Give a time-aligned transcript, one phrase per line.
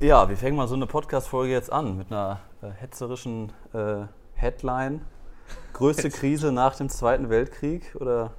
[0.00, 5.02] Ja, wir fangen mal so eine Podcast-Folge jetzt an mit einer äh, hetzerischen äh, Headline.
[5.74, 7.94] Größte Krise nach dem Zweiten Weltkrieg?
[8.00, 8.32] Oder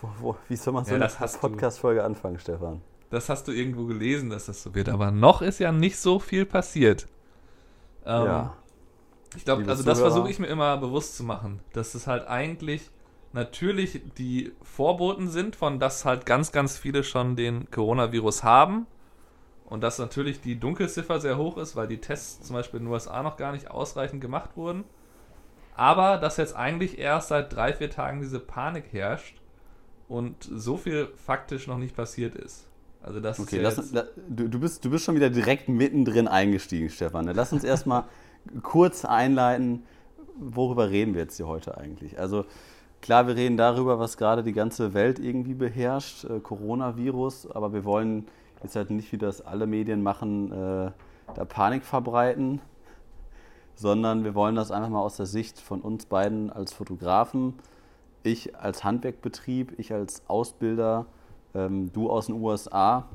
[0.00, 2.80] wo, wo, wie soll man so Ja, eine Podcast-Folge anfangen, Stefan?
[3.10, 4.88] Das hast du irgendwo gelesen, dass das so wird.
[4.88, 7.08] Aber noch ist ja nicht so viel passiert.
[8.06, 8.56] Ähm, ja.
[9.34, 12.88] Ich glaube, also das versuche ich mir immer bewusst zu machen, dass es halt eigentlich
[13.32, 18.86] natürlich die Vorboten sind, von dass halt ganz, ganz viele schon den Coronavirus haben
[19.66, 22.92] und dass natürlich die Dunkelziffer sehr hoch ist, weil die Tests zum Beispiel in den
[22.92, 24.84] USA noch gar nicht ausreichend gemacht wurden.
[25.74, 29.40] Aber dass jetzt eigentlich erst seit drei, vier Tagen diese Panik herrscht
[30.08, 32.68] und so viel faktisch noch nicht passiert ist.
[33.02, 35.68] Also das Okay, ist ja lass, la- du, du, bist, du bist schon wieder direkt
[35.68, 37.26] mittendrin eingestiegen, Stefan.
[37.34, 38.04] Lass uns erstmal
[38.62, 39.84] kurz einleiten,
[40.36, 42.18] worüber reden wir jetzt hier heute eigentlich?
[42.18, 42.44] Also
[43.00, 47.84] klar, wir reden darüber, was gerade die ganze Welt irgendwie beherrscht, äh, Coronavirus, aber wir
[47.84, 48.26] wollen
[48.62, 50.90] jetzt halt nicht, wie das alle Medien machen, äh,
[51.34, 52.60] da Panik verbreiten,
[53.74, 57.54] sondern wir wollen das einfach mal aus der Sicht von uns beiden als Fotografen,
[58.22, 61.06] ich als Handwerkbetrieb, ich als Ausbilder,
[61.54, 63.08] ähm, du aus den USA,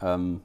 [0.00, 0.40] ähm,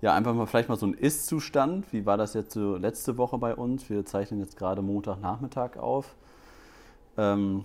[0.00, 1.92] ja, einfach mal vielleicht mal so ein Ist-Zustand.
[1.92, 3.90] Wie war das jetzt so letzte Woche bei uns?
[3.90, 6.14] Wir zeichnen jetzt gerade Montagnachmittag auf.
[7.16, 7.64] Ähm,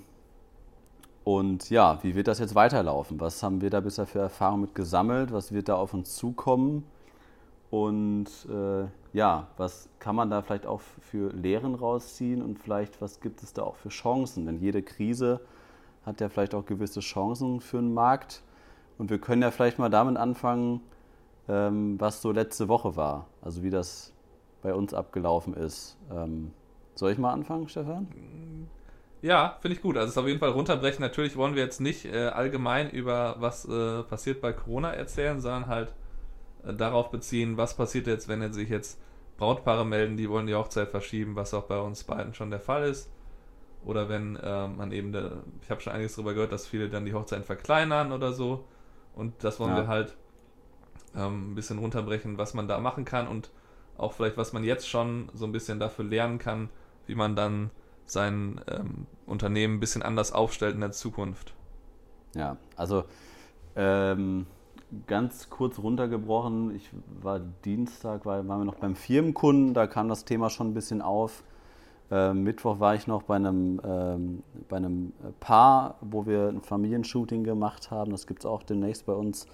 [1.23, 3.19] und ja, wie wird das jetzt weiterlaufen?
[3.19, 5.31] Was haben wir da bisher für Erfahrungen mit gesammelt?
[5.31, 6.83] Was wird da auf uns zukommen?
[7.69, 13.19] Und äh, ja, was kann man da vielleicht auch für Lehren rausziehen und vielleicht was
[13.19, 14.45] gibt es da auch für Chancen?
[14.45, 15.39] Denn jede Krise
[16.05, 18.44] hat ja vielleicht auch gewisse Chancen für den Markt.
[18.97, 20.81] Und wir können ja vielleicht mal damit anfangen,
[21.47, 24.13] ähm, was so letzte Woche war, also wie das
[24.61, 25.97] bei uns abgelaufen ist.
[26.11, 26.51] Ähm,
[26.95, 28.07] soll ich mal anfangen, Stefan?
[29.23, 29.97] Ja, finde ich gut.
[29.97, 31.02] Also es auf jeden Fall runterbrechen.
[31.02, 35.67] Natürlich wollen wir jetzt nicht äh, allgemein über was äh, passiert bei Corona erzählen, sondern
[35.67, 35.93] halt
[36.66, 38.99] äh, darauf beziehen, was passiert jetzt, wenn jetzt sich jetzt
[39.38, 42.83] Brautpaare melden, die wollen die Hochzeit verschieben, was auch bei uns beiden schon der Fall
[42.83, 43.09] ist.
[43.85, 47.05] Oder wenn äh, man eben, der, ich habe schon einiges darüber gehört, dass viele dann
[47.05, 48.66] die Hochzeiten verkleinern oder so.
[49.16, 49.84] Und das wollen Ja.
[49.84, 50.16] wir halt
[51.16, 53.51] ähm, ein bisschen runterbrechen, was man da machen kann und
[53.97, 56.69] auch vielleicht, was man jetzt schon so ein bisschen dafür lernen kann,
[57.05, 57.72] wie man dann
[58.06, 61.53] sein ähm, Unternehmen ein bisschen anders aufstellt in der Zukunft.
[62.36, 63.03] Ja, also
[63.75, 64.46] ähm,
[65.08, 66.90] ganz kurz runtergebrochen, ich
[67.22, 71.02] war Dienstag, war, waren wir noch beim Firmenkunden, da kam das Thema schon ein bisschen
[71.02, 71.44] auf.
[72.12, 77.44] Ähm, Mittwoch war ich noch bei einem, ähm, bei einem Paar, wo wir ein Familienshooting
[77.44, 78.12] gemacht haben.
[78.12, 79.47] Das gibt es auch demnächst bei uns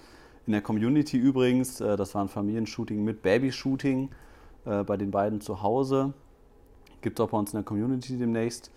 [0.46, 1.80] in der Community übrigens.
[1.80, 4.10] Äh, das war ein Familienshooting mit Babyshooting
[4.66, 6.12] äh, bei den beiden zu Hause.
[7.02, 8.70] Gibt es auch bei uns in der Community demnächst.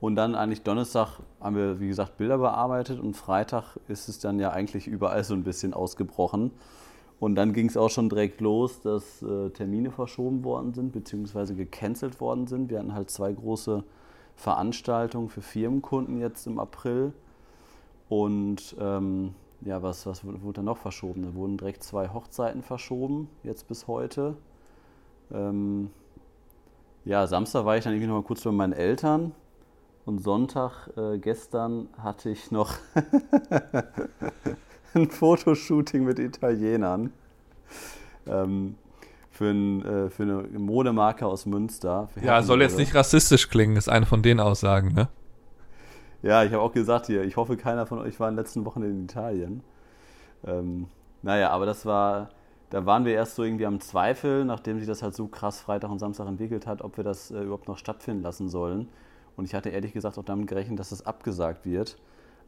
[0.00, 4.40] Und dann eigentlich Donnerstag haben wir, wie gesagt, Bilder bearbeitet und Freitag ist es dann
[4.40, 6.52] ja eigentlich überall so ein bisschen ausgebrochen.
[7.18, 11.54] Und dann ging es auch schon direkt los, dass äh, Termine verschoben worden sind, beziehungsweise
[11.54, 12.70] gecancelt worden sind.
[12.70, 13.84] Wir hatten halt zwei große
[14.36, 17.12] Veranstaltungen für Firmenkunden jetzt im April.
[18.08, 21.22] Und ähm, ja, was, was wurde wurde da noch verschoben?
[21.22, 24.36] Da wurden direkt zwei Hochzeiten verschoben, jetzt bis heute.
[25.30, 25.90] Ähm,
[27.10, 29.32] ja, Samstag war ich dann irgendwie noch mal kurz bei meinen Eltern.
[30.06, 32.74] Und Sonntag, äh, gestern, hatte ich noch
[34.94, 37.12] ein Fotoshooting mit Italienern.
[38.28, 38.76] Ähm,
[39.32, 42.08] für, ein, äh, für eine Modemarke aus Münster.
[42.22, 42.82] Ja, soll jetzt Herrenmode.
[42.82, 45.08] nicht rassistisch klingen, ist eine von den Aussagen, ne?
[46.22, 48.64] Ja, ich habe auch gesagt hier, ich hoffe, keiner von euch war in den letzten
[48.64, 49.64] Wochen in Italien.
[50.46, 50.86] Ähm,
[51.22, 52.28] naja, aber das war,
[52.70, 55.90] da waren wir erst so irgendwie am Zweifel, nachdem sich das halt so krass Freitag
[55.90, 58.88] und Samstag entwickelt hat, ob wir das äh, überhaupt noch stattfinden lassen sollen.
[59.36, 61.96] Und ich hatte ehrlich gesagt auch damit gerechnet, dass das abgesagt wird.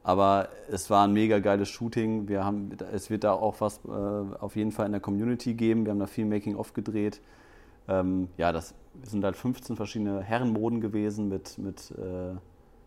[0.04, 2.28] Aber es war ein mega geiles Shooting.
[2.28, 5.84] Wir haben, es wird da auch was äh, auf jeden Fall in der Community geben.
[5.84, 7.20] Wir haben da viel Making-of gedreht.
[7.88, 12.34] Ähm, ja, das sind halt 15 verschiedene Herrenmoden gewesen mit, mit äh,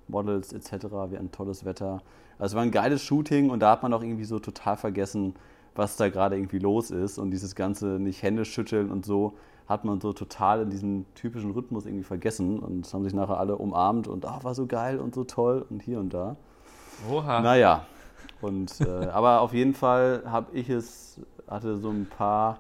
[0.08, 0.86] Models etc.
[1.10, 2.02] Wir hatten tolles Wetter.
[2.38, 5.36] Also es war ein geiles Shooting und da hat man auch irgendwie so total vergessen,
[5.76, 7.18] was da gerade irgendwie los ist.
[7.18, 9.34] Und dieses ganze nicht Hände schütteln und so
[9.68, 13.58] hat man so total in diesem typischen Rhythmus irgendwie vergessen und haben sich nachher alle
[13.58, 16.36] umarmt und ah, war so geil und so toll und hier und da.
[17.10, 17.42] Oha.
[17.42, 17.86] Naja,
[18.42, 22.60] und, äh, aber auf jeden Fall habe ich es, hatte so ein paar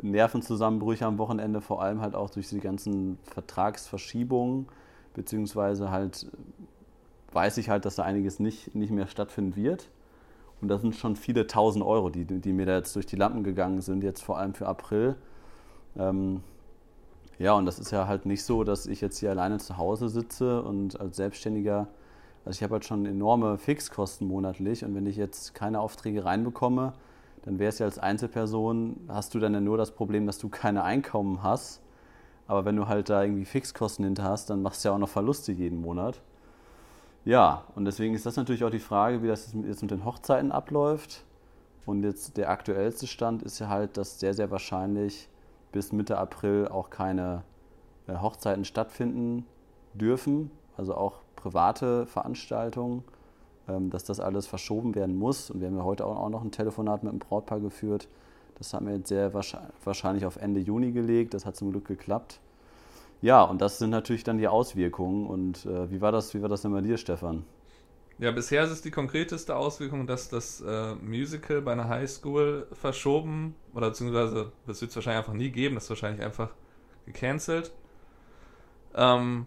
[0.00, 4.68] Nervenzusammenbrüche am Wochenende, vor allem halt auch durch die ganzen Vertragsverschiebungen,
[5.12, 6.26] beziehungsweise halt
[7.32, 9.88] weiß ich halt, dass da einiges nicht, nicht mehr stattfinden wird.
[10.62, 13.42] Und das sind schon viele tausend Euro, die, die mir da jetzt durch die Lampen
[13.42, 15.16] gegangen sind, jetzt vor allem für April.
[15.98, 16.40] Ähm,
[17.38, 20.08] ja, und das ist ja halt nicht so, dass ich jetzt hier alleine zu Hause
[20.08, 21.88] sitze und als Selbstständiger,
[22.44, 26.92] also ich habe halt schon enorme Fixkosten monatlich und wenn ich jetzt keine Aufträge reinbekomme,
[27.42, 30.48] dann wäre es ja als Einzelperson, hast du dann ja nur das Problem, dass du
[30.48, 31.82] keine Einkommen hast.
[32.46, 35.08] Aber wenn du halt da irgendwie Fixkosten hinter hast, dann machst du ja auch noch
[35.08, 36.20] Verluste jeden Monat.
[37.24, 40.50] Ja, und deswegen ist das natürlich auch die Frage, wie das jetzt mit den Hochzeiten
[40.50, 41.24] abläuft.
[41.86, 45.28] Und jetzt der aktuellste Stand ist ja halt, dass sehr, sehr wahrscheinlich
[45.72, 47.42] bis Mitte April auch keine
[48.06, 49.46] äh, Hochzeiten stattfinden
[49.94, 53.04] dürfen, also auch private Veranstaltungen,
[53.68, 55.50] ähm, dass das alles verschoben werden muss.
[55.50, 58.08] Und wir haben ja heute auch noch ein Telefonat mit dem Brautpaar geführt.
[58.58, 61.34] Das haben wir jetzt sehr wahrscheinlich auf Ende Juni gelegt.
[61.34, 62.38] Das hat zum Glück geklappt.
[63.22, 65.26] Ja, und das sind natürlich dann die Auswirkungen.
[65.26, 67.44] Und äh, wie war das, wie war das denn bei dir, Stefan?
[68.18, 73.54] Ja, bisher ist es die konkreteste Auswirkung, dass das äh, Musical bei einer Highschool verschoben
[73.74, 76.50] oder beziehungsweise das wird es wahrscheinlich einfach nie geben, das ist wahrscheinlich einfach
[77.06, 77.72] gecancelt.
[78.94, 79.46] Ähm,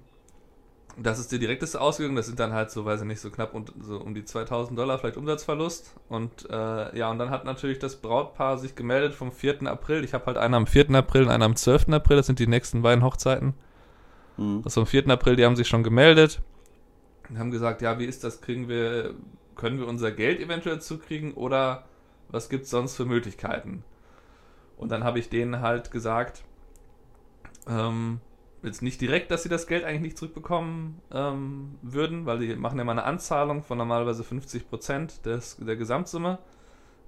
[0.97, 3.53] das ist die direkteste Auswirkung, das sind dann halt so, weiß ich nicht, so knapp
[3.53, 5.93] und, so um die 2000 Dollar vielleicht Umsatzverlust.
[6.09, 9.67] Und äh, ja, und dann hat natürlich das Brautpaar sich gemeldet vom 4.
[9.67, 10.03] April.
[10.03, 10.89] Ich habe halt einen am 4.
[10.91, 11.89] April und einen am 12.
[11.89, 13.53] April, das sind die nächsten beiden Hochzeiten.
[14.37, 14.61] Mhm.
[14.63, 15.07] Also am 4.
[15.09, 16.41] April, die haben sich schon gemeldet
[17.29, 19.15] und haben gesagt, ja, wie ist das, kriegen wir,
[19.55, 21.85] können wir unser Geld eventuell zukriegen oder
[22.29, 23.83] was gibt es sonst für Möglichkeiten?
[24.77, 26.43] Und dann habe ich denen halt gesagt,
[27.67, 28.19] ähm,
[28.61, 32.77] jetzt nicht direkt, dass sie das Geld eigentlich nicht zurückbekommen ähm, würden, weil die machen
[32.77, 36.39] ja mal eine Anzahlung von normalerweise 50 Prozent der Gesamtsumme.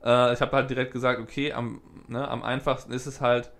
[0.03, 3.51] Äh, ich habe halt direkt gesagt, okay, am, ne, am einfachsten ist es halt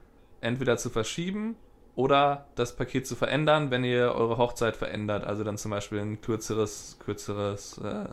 [0.42, 1.56] entweder zu verschieben
[1.98, 5.26] oder das Paket zu verändern, wenn ihr eure Hochzeit verändert.
[5.26, 8.06] Also dann zum Beispiel ein kürzeres, kürzeres, äh,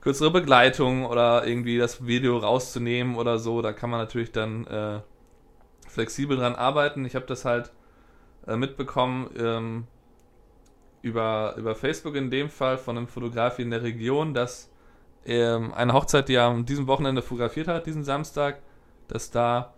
[0.00, 3.60] kürzere Begleitung oder irgendwie das Video rauszunehmen oder so.
[3.60, 5.00] Da kann man natürlich dann äh,
[5.88, 7.04] flexibel dran arbeiten.
[7.04, 7.70] Ich habe das halt
[8.46, 9.86] äh, mitbekommen ähm,
[11.02, 14.70] über, über Facebook in dem Fall von einem Fotograf in der Region, dass
[15.26, 18.62] ähm, eine Hochzeit, die er an diesem Wochenende fotografiert hat, diesen Samstag,
[19.06, 19.74] dass da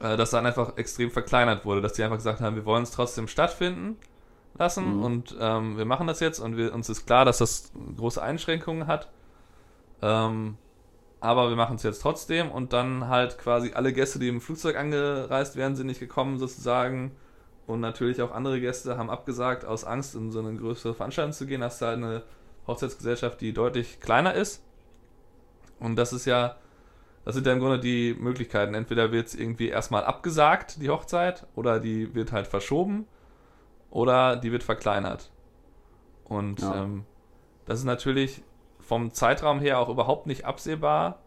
[0.00, 2.90] äh, dass dann einfach extrem verkleinert wurde, dass die einfach gesagt haben, wir wollen es
[2.90, 3.96] trotzdem stattfinden
[4.58, 5.02] lassen mhm.
[5.02, 8.86] und ähm, wir machen das jetzt und wir, uns ist klar, dass das große Einschränkungen
[8.86, 9.10] hat.
[10.02, 10.56] Ähm,
[11.20, 14.76] aber wir machen es jetzt trotzdem und dann halt quasi alle Gäste, die im Flugzeug
[14.76, 17.12] angereist wären, sind nicht gekommen sozusagen.
[17.66, 21.46] Und natürlich auch andere Gäste haben abgesagt, aus Angst in so eine größere Veranstaltung zu
[21.46, 21.64] gehen.
[21.64, 22.22] Hast du halt eine
[22.66, 24.62] Hochzeitsgesellschaft, die deutlich kleiner ist.
[25.80, 26.56] Und das ist ja
[27.26, 28.74] das sind ja im Grunde die Möglichkeiten.
[28.74, 33.04] Entweder wird es irgendwie erstmal abgesagt, die Hochzeit, oder die wird halt verschoben,
[33.90, 35.32] oder die wird verkleinert.
[36.22, 36.84] Und ja.
[36.84, 37.04] ähm,
[37.64, 38.44] das ist natürlich
[38.78, 41.18] vom Zeitraum her auch überhaupt nicht absehbar,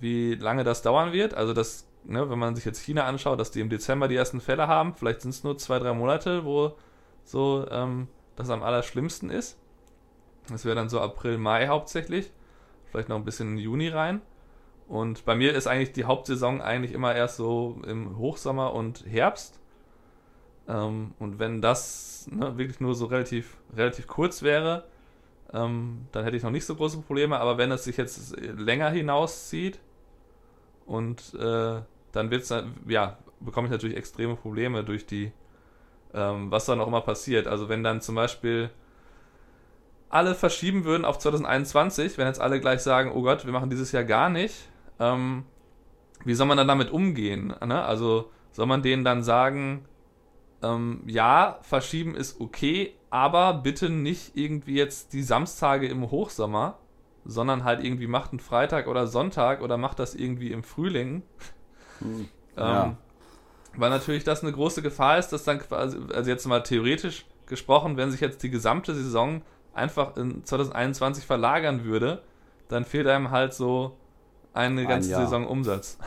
[0.00, 1.34] wie lange das dauern wird.
[1.34, 4.40] Also das, ne, wenn man sich jetzt China anschaut, dass die im Dezember die ersten
[4.40, 6.76] Fälle haben, vielleicht sind es nur zwei, drei Monate, wo
[7.24, 9.58] so ähm, das am allerschlimmsten ist.
[10.48, 12.32] Das wäre dann so April, Mai hauptsächlich.
[12.90, 14.22] Vielleicht noch ein bisschen in Juni rein.
[14.92, 19.58] Und bei mir ist eigentlich die Hauptsaison eigentlich immer erst so im Hochsommer und Herbst.
[20.68, 24.84] Ähm, und wenn das ne, wirklich nur so relativ, relativ kurz wäre,
[25.50, 27.40] ähm, dann hätte ich noch nicht so große Probleme.
[27.40, 29.80] Aber wenn es sich jetzt länger hinauszieht
[30.84, 31.80] und äh,
[32.12, 32.54] dann wird es,
[32.86, 35.32] ja, bekomme ich natürlich extreme Probleme durch die,
[36.12, 37.46] ähm, was dann auch immer passiert.
[37.46, 38.68] Also wenn dann zum Beispiel
[40.10, 43.90] alle verschieben würden auf 2021, wenn jetzt alle gleich sagen, oh Gott, wir machen dieses
[43.92, 44.68] Jahr gar nicht,
[45.02, 45.44] ähm,
[46.24, 47.54] wie soll man dann damit umgehen?
[47.64, 47.82] Ne?
[47.82, 49.84] Also soll man denen dann sagen,
[50.62, 56.78] ähm, ja, verschieben ist okay, aber bitte nicht irgendwie jetzt die Samstage im Hochsommer,
[57.24, 61.22] sondern halt irgendwie macht einen Freitag oder Sonntag oder macht das irgendwie im Frühling.
[61.98, 62.28] Hm.
[62.56, 62.84] Ja.
[62.84, 62.96] Ähm,
[63.76, 67.96] weil natürlich das eine große Gefahr ist, dass dann quasi, also jetzt mal theoretisch gesprochen,
[67.96, 69.42] wenn sich jetzt die gesamte Saison
[69.72, 72.22] einfach in 2021 verlagern würde,
[72.66, 73.96] dann fehlt einem halt so
[74.52, 75.98] eine ganze ein Saison Umsatz.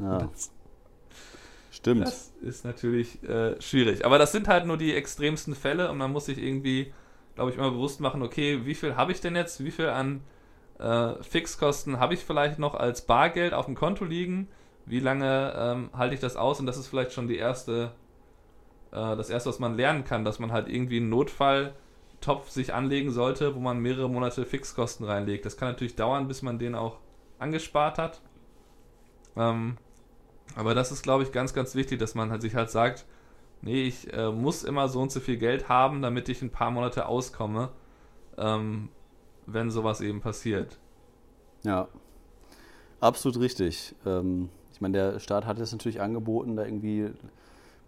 [0.00, 0.28] Ja.
[1.70, 2.06] Stimmt.
[2.06, 4.04] Das ist natürlich äh, schwierig.
[4.04, 6.92] Aber das sind halt nur die extremsten Fälle und man muss sich irgendwie,
[7.34, 9.64] glaube ich, immer bewusst machen, okay, wie viel habe ich denn jetzt?
[9.64, 10.20] Wie viel an
[10.78, 14.48] äh, Fixkosten habe ich vielleicht noch als Bargeld auf dem Konto liegen?
[14.86, 16.60] Wie lange ähm, halte ich das aus?
[16.60, 17.92] Und das ist vielleicht schon die erste,
[18.92, 23.10] äh, das erste, was man lernen kann, dass man halt irgendwie einen Notfalltopf sich anlegen
[23.10, 25.46] sollte, wo man mehrere Monate Fixkosten reinlegt.
[25.46, 26.98] Das kann natürlich dauern, bis man den auch
[27.42, 28.20] angespart hat.
[29.36, 29.76] Ähm,
[30.54, 33.06] aber das ist, glaube ich, ganz, ganz wichtig, dass man halt sich halt sagt,
[33.62, 36.70] nee, ich äh, muss immer so und so viel Geld haben, damit ich ein paar
[36.70, 37.70] Monate auskomme,
[38.36, 38.88] ähm,
[39.46, 40.78] wenn sowas eben passiert.
[41.64, 41.88] Ja,
[43.00, 43.94] absolut richtig.
[44.04, 47.10] Ähm, ich meine, der Staat hat es natürlich angeboten, da irgendwie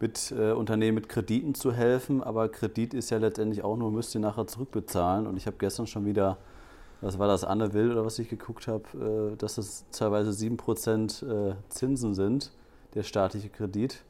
[0.00, 4.14] mit äh, Unternehmen mit Krediten zu helfen, aber Kredit ist ja letztendlich auch nur, müsst
[4.14, 5.26] ihr nachher zurückbezahlen.
[5.26, 6.38] Und ich habe gestern schon wieder
[7.00, 11.50] was war das, Anne Will oder was ich geguckt habe, äh, dass das teilweise 7%
[11.50, 12.52] äh, Zinsen sind,
[12.94, 14.04] der staatliche Kredit,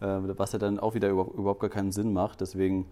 [0.00, 2.40] äh, was ja dann auch wieder überhaupt gar keinen Sinn macht.
[2.40, 2.86] Deswegen,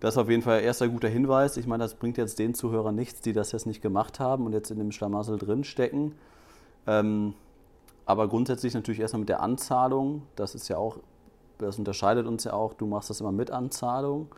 [0.00, 1.56] das ist auf jeden Fall erster guter Hinweis.
[1.56, 4.52] Ich meine, das bringt jetzt den Zuhörern nichts, die das jetzt nicht gemacht haben und
[4.52, 6.14] jetzt in dem Schlamassel drinstecken.
[6.86, 7.34] Ähm,
[8.06, 10.22] aber grundsätzlich natürlich erstmal mit der Anzahlung.
[10.36, 10.98] Das ist ja auch,
[11.58, 12.72] das unterscheidet uns ja auch.
[12.74, 14.28] Du machst das immer mit Anzahlung.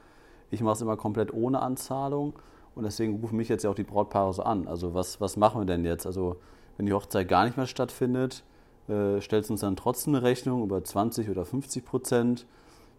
[0.51, 2.33] Ich mache es immer komplett ohne Anzahlung.
[2.79, 4.69] Und deswegen rufen mich jetzt ja auch die Brautpaare so an.
[4.69, 6.07] Also was, was machen wir denn jetzt?
[6.07, 6.37] Also
[6.77, 8.45] wenn die Hochzeit gar nicht mehr stattfindet,
[8.87, 12.47] äh, stellt uns dann trotzdem eine Rechnung über 20 oder 50 Prozent.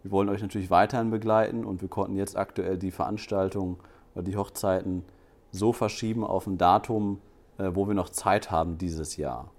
[0.04, 3.78] Wir wollen euch natürlich weiterhin begleiten und wir konnten jetzt aktuell die Veranstaltung
[4.16, 5.06] oder die Hochzeiten
[5.52, 7.22] so verschieben auf ein Datum,
[7.58, 9.50] äh, wo wir noch Zeit haben dieses Jahr.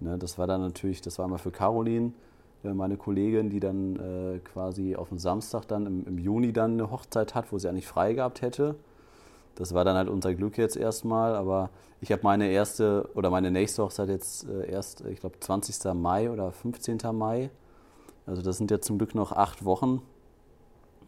[0.00, 2.12] Ne, das war dann natürlich, das war mal für Caroline,
[2.62, 6.72] äh, meine Kollegin, die dann äh, quasi auf dem Samstag dann im, im, Juni dann
[6.72, 8.74] eine Hochzeit hat, wo sie eigentlich frei gehabt hätte.
[9.54, 13.50] Das war dann halt unser Glück jetzt erstmal, aber ich habe meine erste oder meine
[13.50, 15.94] nächste Hochzeit jetzt äh, erst, ich glaube, 20.
[15.94, 16.98] Mai oder 15.
[17.12, 17.50] Mai.
[18.26, 20.02] Also das sind jetzt zum Glück noch acht Wochen.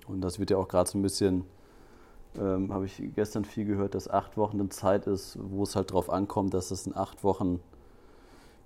[0.06, 1.44] Und das wird ja auch gerade so ein bisschen,
[2.38, 5.92] ähm, habe ich gestern viel gehört, dass acht Wochen eine Zeit ist, wo es halt
[5.92, 7.60] drauf ankommt, dass es in acht Wochen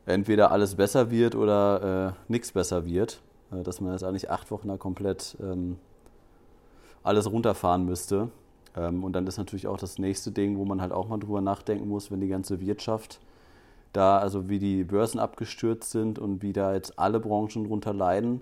[0.06, 3.20] entweder alles besser wird oder äh, nichts besser wird.
[3.52, 5.78] Äh, dass man jetzt eigentlich acht Wochen da komplett ähm,
[7.02, 8.30] alles runterfahren müsste.
[8.78, 11.40] Ähm, und dann ist natürlich auch das nächste Ding, wo man halt auch mal drüber
[11.40, 13.20] nachdenken muss, wenn die ganze Wirtschaft
[13.92, 18.40] da, also wie die Börsen abgestürzt sind und wie da jetzt alle Branchen drunter leiden,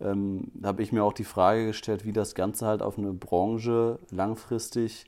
[0.00, 3.98] ähm, habe ich mir auch die Frage gestellt, wie das Ganze halt auf eine Branche
[4.10, 5.06] langfristig,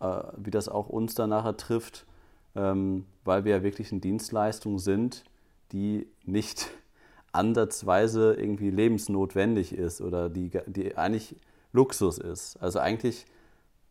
[0.00, 2.06] äh, wie das auch uns da nachher trifft,
[2.54, 5.24] ähm, weil wir ja wirklich eine Dienstleistung sind,
[5.72, 6.68] die nicht
[7.32, 11.36] ansatzweise irgendwie lebensnotwendig ist oder die, die eigentlich
[11.72, 12.56] Luxus ist.
[12.56, 13.26] Also eigentlich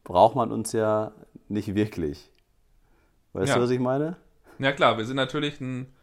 [0.05, 1.11] braucht man uns ja
[1.49, 2.31] nicht wirklich.
[3.33, 3.55] Weißt ja.
[3.55, 4.15] du, was ich meine?
[4.59, 5.93] Ja klar, wir sind natürlich ein,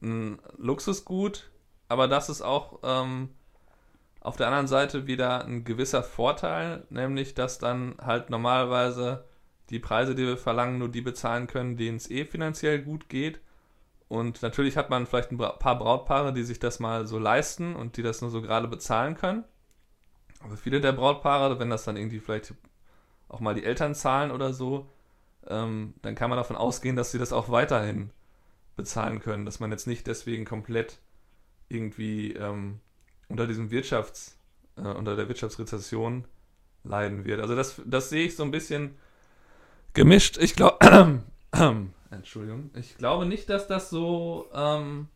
[0.00, 1.50] ein Luxusgut,
[1.88, 3.30] aber das ist auch ähm,
[4.20, 9.24] auf der anderen Seite wieder ein gewisser Vorteil, nämlich dass dann halt normalerweise
[9.70, 13.40] die Preise, die wir verlangen, nur die bezahlen können, denen es eh finanziell gut geht.
[14.08, 17.96] Und natürlich hat man vielleicht ein paar Brautpaare, die sich das mal so leisten und
[17.96, 19.44] die das nur so gerade bezahlen können.
[20.44, 22.54] Also viele der Brautpaare, wenn das dann irgendwie vielleicht
[23.32, 24.88] auch mal die Eltern zahlen oder so,
[25.48, 28.10] ähm, dann kann man davon ausgehen, dass sie das auch weiterhin
[28.76, 30.98] bezahlen können, dass man jetzt nicht deswegen komplett
[31.68, 32.80] irgendwie ähm,
[33.28, 34.38] unter diesem Wirtschafts,
[34.76, 36.24] äh, unter der Wirtschaftsrezession
[36.84, 37.40] leiden wird.
[37.40, 38.96] Also das, das sehe ich so ein bisschen
[39.94, 40.38] gemischt.
[40.38, 40.78] Ich glaube,
[42.10, 45.08] Entschuldigung, ich glaube nicht, dass das so ähm,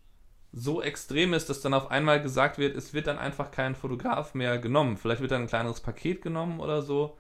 [0.53, 4.35] so extrem ist, dass dann auf einmal gesagt wird, es wird dann einfach kein Fotograf
[4.35, 4.97] mehr genommen.
[4.97, 7.19] Vielleicht wird dann ein kleineres Paket genommen oder so.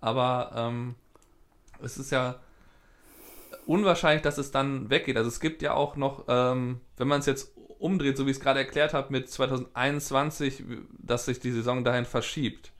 [0.00, 0.94] Aber ähm,
[1.82, 2.36] es ist ja
[3.66, 5.16] unwahrscheinlich, dass es dann weggeht.
[5.16, 8.38] Also es gibt ja auch noch, ähm, wenn man es jetzt umdreht, so wie ich
[8.38, 10.64] es gerade erklärt habe, mit 2021,
[10.98, 12.72] dass sich die Saison dahin verschiebt.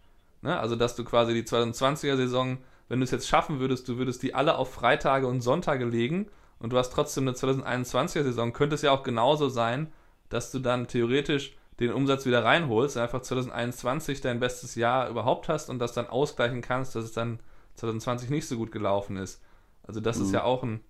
[0.43, 0.59] Ne?
[0.59, 2.59] Also dass du quasi die 2020er Saison,
[2.89, 6.29] wenn du es jetzt schaffen würdest, du würdest die alle auf Freitage und Sonntage legen
[6.59, 9.93] und du hast trotzdem eine 2021er Saison, könnte es ja auch genauso sein,
[10.29, 15.71] dass du dann theoretisch den Umsatz wieder reinholst, einfach 2021 dein bestes Jahr überhaupt hast
[15.71, 17.39] und das dann ausgleichen kannst, dass es dann
[17.75, 19.43] 2020 nicht so gut gelaufen ist.
[19.85, 20.25] Also das mhm.
[20.25, 20.81] ist ja auch eine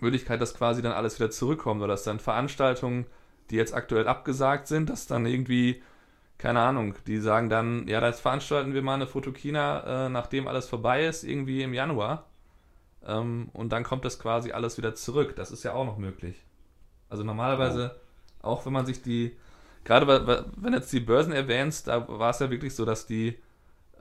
[0.00, 3.06] Möglichkeit, dass quasi dann alles wieder zurückkommt oder dass dann Veranstaltungen,
[3.50, 5.82] die jetzt aktuell abgesagt sind, dass dann irgendwie,
[6.36, 10.68] keine Ahnung, die sagen dann, ja, jetzt veranstalten wir mal eine Fotokina, äh, nachdem alles
[10.68, 12.26] vorbei ist, irgendwie im Januar.
[13.06, 15.36] Ähm, und dann kommt das quasi alles wieder zurück.
[15.36, 16.44] Das ist ja auch noch möglich.
[17.08, 17.96] Also normalerweise,
[18.42, 19.36] auch wenn man sich die
[19.88, 23.38] gerade wenn jetzt die Börsen erwähnst, da war es ja wirklich so, dass die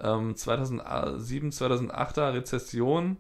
[0.02, 3.16] ähm, 2007, 2008er Rezession,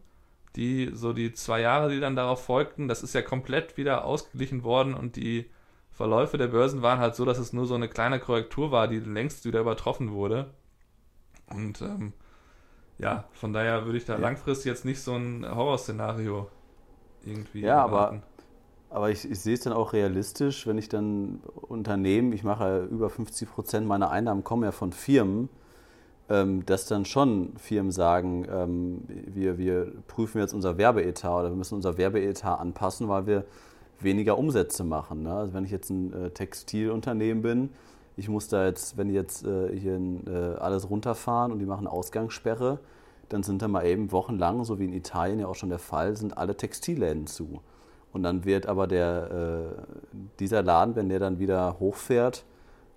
[0.57, 4.63] die so die zwei Jahre, die dann darauf folgten, das ist ja komplett wieder ausgeglichen
[4.63, 5.49] worden und die
[5.93, 8.99] Verläufe der Börsen waren halt so, dass es nur so eine kleine Korrektur war, die
[8.99, 10.49] längst wieder übertroffen wurde.
[11.49, 12.11] Und ähm,
[12.97, 14.19] ja, von daher würde ich da ja.
[14.19, 16.49] langfristig jetzt nicht so ein Horrorszenario
[17.25, 18.17] irgendwie ja, erwarten.
[18.17, 18.36] aber
[18.89, 23.09] aber ich, ich sehe es dann auch realistisch, wenn ich dann Unternehmen, ich mache über
[23.09, 25.49] 50 Prozent meiner Einnahmen kommen ja von Firmen,
[26.29, 31.55] ähm, dass dann schon Firmen sagen, ähm, wir, wir prüfen jetzt unser Werbeetat oder wir
[31.55, 33.45] müssen unser Werbeetat anpassen, weil wir
[33.99, 35.23] weniger Umsätze machen.
[35.23, 35.33] Ne?
[35.33, 37.69] Also wenn ich jetzt ein äh, Textilunternehmen bin,
[38.15, 41.87] ich muss da jetzt, wenn die jetzt äh, hier äh, alles runterfahren und die machen
[41.87, 42.79] Ausgangssperre,
[43.29, 46.15] dann sind da mal eben wochenlang, so wie in Italien ja auch schon der Fall,
[46.15, 47.61] sind alle Textilläden zu.
[48.13, 52.45] Und dann wird aber der, äh, dieser Laden, wenn der dann wieder hochfährt,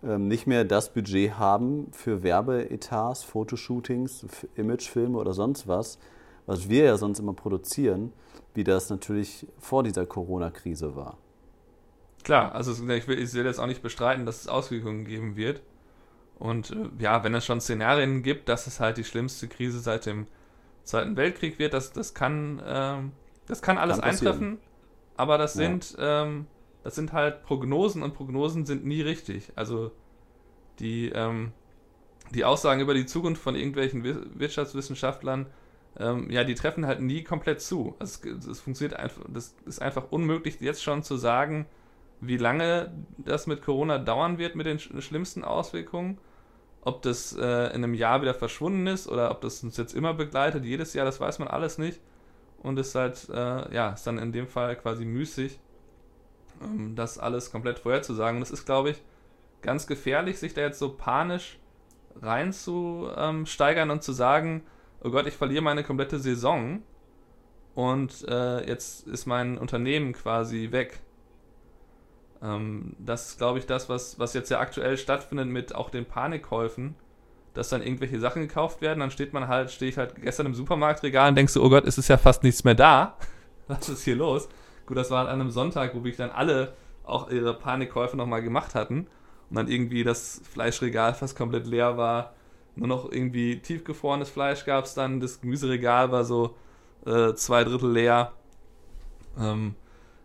[0.03, 5.99] ähm, nicht mehr das Budget haben für Werbeetats, Fotoshootings, Imagefilme oder sonst was,
[6.47, 8.13] was wir ja sonst immer produzieren,
[8.55, 11.19] wie das natürlich vor dieser Corona-Krise war.
[12.25, 15.63] Klar, also ich will, ich will jetzt auch nicht bestreiten, dass es Auswirkungen geben wird.
[16.39, 20.07] Und äh, ja, wenn es schon Szenarien gibt, dass es halt die schlimmste Krise seit
[20.07, 20.27] dem
[20.85, 23.13] Zweiten Weltkrieg wird, das, das kann, ähm,
[23.47, 24.59] das kann alles kann eintreffen,
[25.21, 25.65] aber das ja.
[25.65, 26.47] sind, ähm,
[26.83, 29.53] das sind halt Prognosen und Prognosen sind nie richtig.
[29.55, 29.93] Also
[30.79, 31.53] die, ähm,
[32.31, 34.03] die Aussagen über die Zukunft von irgendwelchen
[34.39, 35.47] Wirtschaftswissenschaftlern,
[35.99, 37.95] ähm, ja, die treffen halt nie komplett zu.
[37.99, 41.67] Also es, es funktioniert einfach, das ist einfach unmöglich, jetzt schon zu sagen,
[42.23, 46.17] wie lange das mit Corona dauern wird mit den schlimmsten Auswirkungen.
[46.81, 50.15] Ob das äh, in einem Jahr wieder verschwunden ist oder ob das uns jetzt immer
[50.15, 52.01] begleitet, jedes Jahr, das weiß man alles nicht.
[52.63, 55.59] Und ist halt, äh, ja, ist dann in dem Fall quasi müßig,
[56.63, 58.37] ähm, das alles komplett vorherzusagen.
[58.37, 59.03] Und es ist, glaube ich,
[59.63, 61.59] ganz gefährlich, sich da jetzt so panisch
[62.21, 64.63] reinzusteigern und zu sagen,
[65.03, 66.83] oh Gott, ich verliere meine komplette Saison
[67.75, 71.01] und äh, jetzt ist mein Unternehmen quasi weg.
[72.43, 76.05] Ähm, das ist, glaube ich, das, was, was jetzt ja aktuell stattfindet mit auch den
[76.05, 76.95] Panikkäufen,
[77.55, 80.55] dass dann irgendwelche Sachen gekauft werden, dann steht man halt, stehe ich halt gestern im
[80.55, 83.17] Supermarktregal und denkst so, oh Gott, es ist ja fast nichts mehr da.
[83.69, 84.49] Was ist hier los?
[84.87, 88.43] Gut, das war halt an einem Sonntag, wo ich dann alle auch ihre Panikkäufe nochmal
[88.43, 89.07] gemacht hatten
[89.49, 92.35] und dann irgendwie das Fleischregal fast komplett leer war.
[92.77, 96.55] Nur noch irgendwie tiefgefrorenes Fleisch gab es dann, das Gemüseregal war so
[97.05, 98.33] äh, zwei Drittel leer.
[99.39, 99.75] Ähm,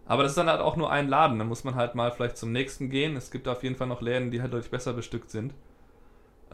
[0.05, 1.39] aber das ist dann halt auch nur ein Laden.
[1.39, 3.15] Da muss man halt mal vielleicht zum nächsten gehen.
[3.15, 5.53] Es gibt auf jeden Fall noch Läden, die halt deutlich besser bestückt sind.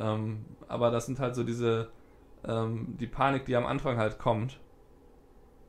[0.02, 1.90] Ähm, aber das sind halt so diese,
[2.46, 4.60] ähm, die Panik, die am Anfang halt kommt.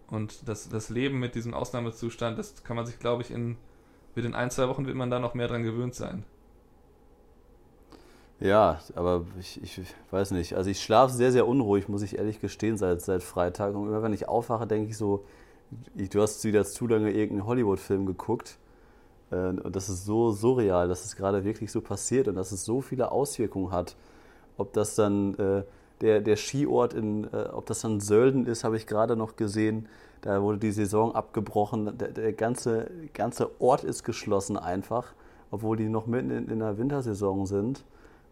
[0.08, 3.56] Und das, das Leben mit diesem Ausnahmezustand, das kann man sich, glaube ich, in,
[4.14, 6.24] mit den ein, zwei Wochen wird man da noch mehr dran gewöhnt sein.
[8.40, 10.54] Ja, aber ich, ich weiß nicht.
[10.56, 13.74] Also ich schlafe sehr, sehr unruhig, muss ich ehrlich gestehen, seit, seit Freitag.
[13.74, 15.24] Und immer wenn ich aufwache, denke ich so,
[15.94, 18.58] du hast wieder zu lange irgendeinen Hollywood-Film geguckt.
[19.30, 22.64] Äh, und das ist so surreal, dass es gerade wirklich so passiert und dass es
[22.64, 23.96] so viele Auswirkungen hat.
[24.56, 25.62] Ob das dann äh,
[26.00, 29.88] der, der Skiort in, äh, ob das dann Sölden ist, habe ich gerade noch gesehen.
[30.20, 31.96] Da wurde die Saison abgebrochen.
[31.98, 35.14] Der, der, ganze, ganze Ort ist geschlossen einfach,
[35.50, 37.84] obwohl die noch mitten in, in der Wintersaison sind.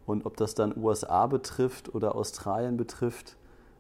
[0.07, 3.37] Und ob das dann USA betrifft oder Australien betrifft,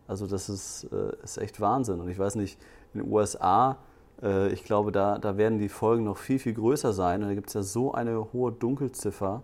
[0.06, 2.00] also das ist, äh, ist echt Wahnsinn.
[2.00, 2.58] Und ich weiß nicht,
[2.94, 3.76] in den USA,
[4.22, 7.22] äh, ich glaube, da, da werden die Folgen noch viel, viel größer sein.
[7.22, 9.42] Und da gibt es ja so eine hohe Dunkelziffer,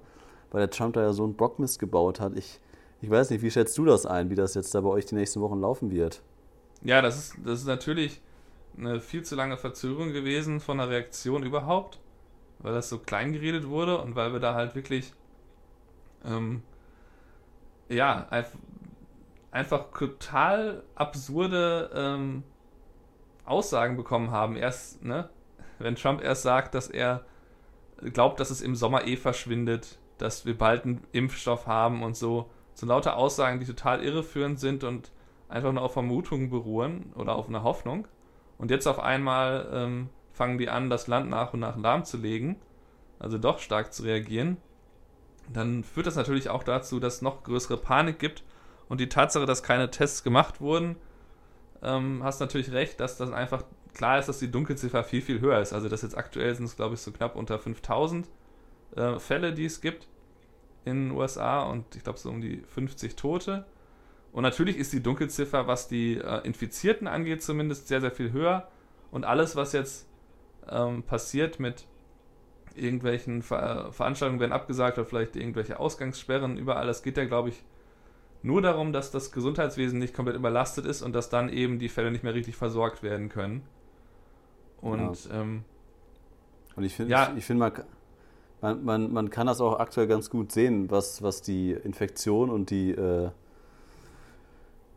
[0.51, 2.37] weil der Trump da ja so einen Bockmist gebaut hat.
[2.37, 2.61] Ich,
[3.07, 5.15] ich weiß nicht, wie schätzt du das ein, wie das jetzt da bei euch die
[5.15, 6.23] nächsten Wochen laufen wird?
[6.83, 8.21] Ja, das ist, das ist natürlich
[8.77, 12.01] eine viel zu lange Verzögerung gewesen von der Reaktion überhaupt,
[12.59, 15.13] weil das so klein geredet wurde und weil wir da halt wirklich
[16.25, 16.65] ähm,
[17.89, 18.27] ja,
[19.53, 22.43] einfach total absurde ähm,
[23.45, 24.57] Aussagen bekommen haben.
[24.57, 25.29] Erst, ne,
[25.79, 27.25] wenn Trump erst sagt, dass er
[28.03, 32.51] glaubt, dass es im Sommer eh verschwindet, dass wir bald einen Impfstoff haben und so.
[32.77, 35.11] So lauter Aussagen, die total irreführend sind und
[35.49, 38.07] einfach nur auf Vermutungen beruhen oder auf einer Hoffnung.
[38.59, 42.57] Und jetzt auf einmal ähm, fangen die an, das Land nach und nach lahmzulegen,
[43.19, 44.59] also doch stark zu reagieren.
[45.51, 48.45] Dann führt das natürlich auch dazu, dass es noch größere Panik gibt
[48.91, 50.97] und die Tatsache, dass keine Tests gemacht wurden,
[51.83, 55.61] ähm, hast natürlich recht, dass das einfach klar ist, dass die Dunkelziffer viel, viel höher
[55.61, 55.73] ist.
[55.73, 58.29] Also das jetzt aktuell sind es, glaube ich, so knapp unter 5000
[58.97, 60.09] äh, Fälle, die es gibt
[60.87, 63.67] in den USA und ich glaube so um die 50 Tote.
[64.33, 68.69] Und natürlich ist die Dunkelziffer, was die äh, Infizierten angeht, zumindest sehr, sehr viel höher.
[69.11, 70.07] Und alles, was jetzt
[70.69, 71.87] ähm, passiert mit
[72.75, 77.65] irgendwelchen Ver Veranstaltungen werden abgesagt oder vielleicht irgendwelche Ausgangssperren überall, das geht ja, glaube ich,
[78.43, 82.11] nur darum, dass das Gesundheitswesen nicht komplett überlastet ist und dass dann eben die Fälle
[82.11, 83.63] nicht mehr richtig versorgt werden können.
[84.81, 85.41] Und, ja.
[85.41, 85.65] ähm,
[86.77, 87.31] und ich finde, ja.
[87.33, 87.73] ich, ich find, man,
[88.61, 92.71] man, man, man kann das auch aktuell ganz gut sehen, was, was die Infektion und
[92.71, 93.31] die, äh,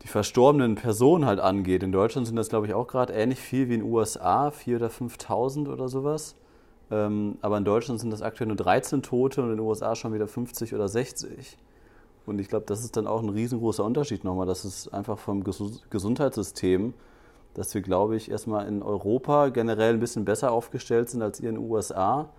[0.04, 1.84] die verstorbenen Personen halt angeht.
[1.84, 4.76] In Deutschland sind das, glaube ich, auch gerade ähnlich viel wie in den USA, 4.000
[4.76, 6.36] oder 5.000 oder sowas.
[6.92, 10.14] Ähm, aber in Deutschland sind das aktuell nur 13 Tote und in den USA schon
[10.14, 11.58] wieder 50 oder 60.
[12.26, 14.48] Und ich glaube, das ist dann auch ein riesengroßer Unterschied nochmal.
[14.48, 16.94] Das ist einfach vom Gesundheitssystem,
[17.54, 21.50] dass wir, glaube ich, erstmal in Europa generell ein bisschen besser aufgestellt sind als ihr
[21.50, 22.30] in den USA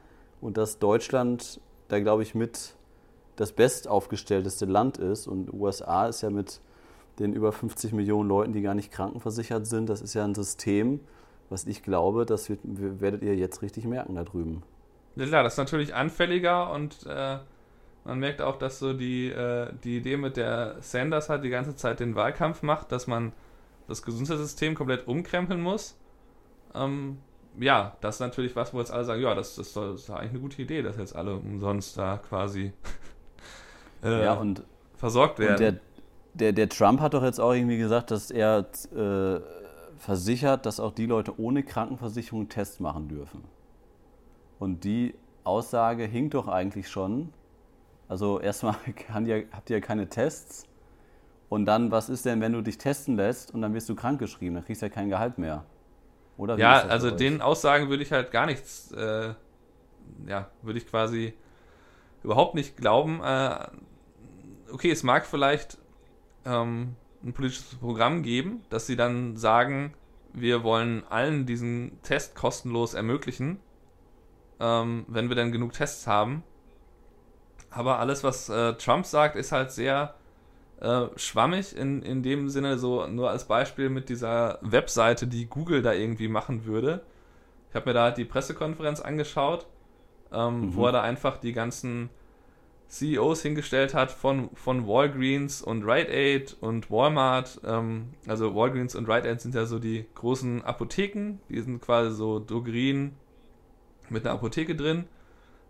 [0.41, 2.75] und dass Deutschland da, glaube ich, mit
[3.37, 5.27] das bestaufgestellteste Land ist.
[5.27, 6.61] Und USA ist ja mit
[7.19, 11.01] den über 50 Millionen Leuten, die gar nicht krankenversichert sind, das ist ja ein System,
[11.51, 14.63] was ich glaube, das wird, werdet ihr jetzt richtig merken da drüben.
[15.17, 17.39] Ja, klar, das ist natürlich anfälliger und äh,
[18.05, 21.77] man merkt auch, dass so die, äh, die Idee mit der Sanders halt die ganze
[21.77, 23.33] Zeit den Wahlkampf macht, dass man
[23.89, 25.99] das Gesundheitssystem komplett umkrempeln muss.
[26.75, 27.19] Ähm,
[27.59, 30.31] ja, das ist natürlich was, wo jetzt alle sagen, ja, das, das, das ist eigentlich
[30.31, 32.73] eine gute Idee, dass jetzt alle umsonst da quasi
[34.05, 34.63] äh, ja, und,
[34.97, 35.53] versorgt werden.
[35.53, 35.81] Und der,
[36.35, 39.41] der, der Trump hat doch jetzt auch irgendwie gesagt, dass er äh,
[39.99, 43.45] versichert, dass auch die Leute ohne Krankenversicherung Tests machen dürfen.
[44.59, 47.33] Und die Aussage hinkt doch eigentlich schon.
[48.09, 48.77] Also erstmal
[49.25, 50.67] ja, habt ihr ja keine Tests.
[51.49, 54.55] Und dann, was ist denn, wenn du dich testen lässt und dann wirst du krankgeschrieben?
[54.55, 55.65] Dann kriegst du ja kein Gehalt mehr.
[56.41, 59.35] Oder ja, also den Aussagen würde ich halt gar nichts, äh,
[60.27, 61.35] ja, würde ich quasi
[62.23, 63.21] überhaupt nicht glauben.
[63.23, 63.67] Äh,
[64.73, 65.77] okay, es mag vielleicht
[66.47, 69.93] ähm, ein politisches Programm geben, dass sie dann sagen,
[70.33, 73.61] wir wollen allen diesen Test kostenlos ermöglichen,
[74.61, 76.43] ähm, wenn wir dann genug Tests haben.
[77.69, 80.15] Aber alles, was äh, Trump sagt, ist halt sehr
[80.81, 85.83] äh, schwammig in, in dem Sinne, so nur als Beispiel mit dieser Webseite, die Google
[85.83, 87.03] da irgendwie machen würde.
[87.69, 89.67] Ich habe mir da die Pressekonferenz angeschaut,
[90.33, 90.75] ähm, mhm.
[90.75, 92.11] wo er da einfach die ganzen
[92.89, 97.61] CEOs hingestellt hat von, von Walgreens und Rite Aid und Walmart.
[97.65, 101.39] Ähm, also Walgreens und Rite Aid sind ja so die großen Apotheken.
[101.49, 103.15] Die sind quasi so Drogerien
[104.09, 105.05] mit einer Apotheke drin,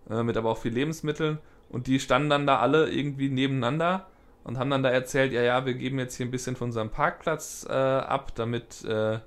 [0.09, 1.38] äh, mit aber auch viel Lebensmitteln.
[1.68, 4.07] Und die standen dann da alle irgendwie nebeneinander
[4.44, 6.90] und haben dann da erzählt, ja, ja, wir geben jetzt hier ein bisschen von unserem
[6.90, 9.18] Parkplatz äh, ab, damit äh,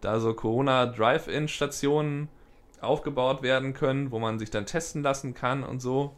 [0.00, 2.28] da so Corona-Drive-In-Stationen
[2.80, 6.14] aufgebaut werden können, wo man sich dann testen lassen kann und so.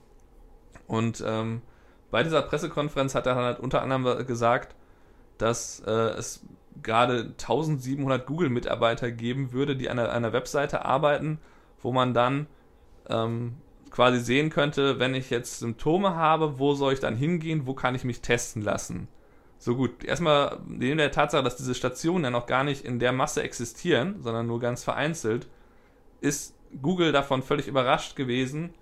[0.87, 1.63] Und ähm,
[2.11, 4.75] bei dieser Pressekonferenz hat er halt unter anderem gesagt,
[5.39, 6.45] dass äh, es
[6.83, 11.39] gerade 1700 Google-Mitarbeiter geben würde, die an einer, einer, Webseite arbeiten,
[11.83, 12.47] wo man dann
[13.09, 13.57] ähm,
[13.95, 17.95] quasi sehen könnte, wenn ich jetzt Symptome habe, wo soll ich dann hingehen, wo kann
[17.95, 19.07] ich mich testen lassen.
[19.57, 23.13] So gut, erstmal neben der Tatsache, dass diese Stationen ja noch gar nicht in der
[23.13, 25.47] Masse existieren, sondern nur ganz vereinzelt,
[26.21, 28.75] ist Google davon völlig überrascht gewesen,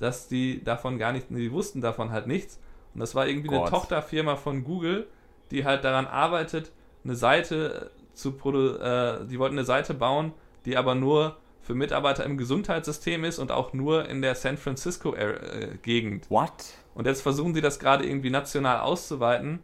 [0.00, 2.58] dass die davon gar nicht, die wussten davon halt nichts.
[2.92, 3.60] Und das war irgendwie Gott.
[3.60, 5.06] eine Tochterfirma von Google,
[5.52, 6.72] die halt daran arbeitet,
[7.04, 10.32] eine Seite zu produzieren, äh, die wollten eine Seite bauen,
[10.64, 16.26] die aber nur für Mitarbeiter im Gesundheitssystem ist und auch nur in der San Francisco-Gegend.
[16.26, 16.52] Äh, What?
[16.94, 19.58] Und jetzt versuchen sie das gerade irgendwie national auszuweiten.